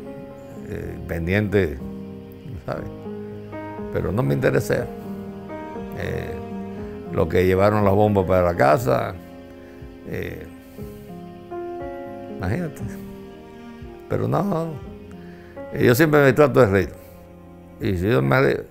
[0.67, 1.79] eh, pendiente,
[2.63, 2.85] ¿sabes?
[3.91, 4.85] Pero no me interesa.
[5.97, 6.35] Eh,
[7.11, 9.15] lo que llevaron las bombas para la casa.
[10.07, 10.45] Eh,
[12.37, 12.81] imagínate.
[14.07, 14.88] Pero no,
[15.77, 16.89] yo siempre me trato de reír.
[17.81, 18.65] Y si yo me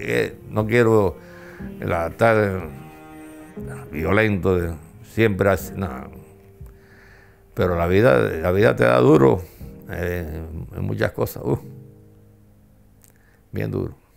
[0.00, 1.16] eh, no quiero
[1.80, 2.68] estar
[3.90, 5.88] violento, siempre así, no.
[7.54, 9.42] Pero la vida, la vida te da duro
[9.90, 10.44] eh,
[10.76, 11.58] en muchas cosas, uh,
[13.50, 14.07] bien duro.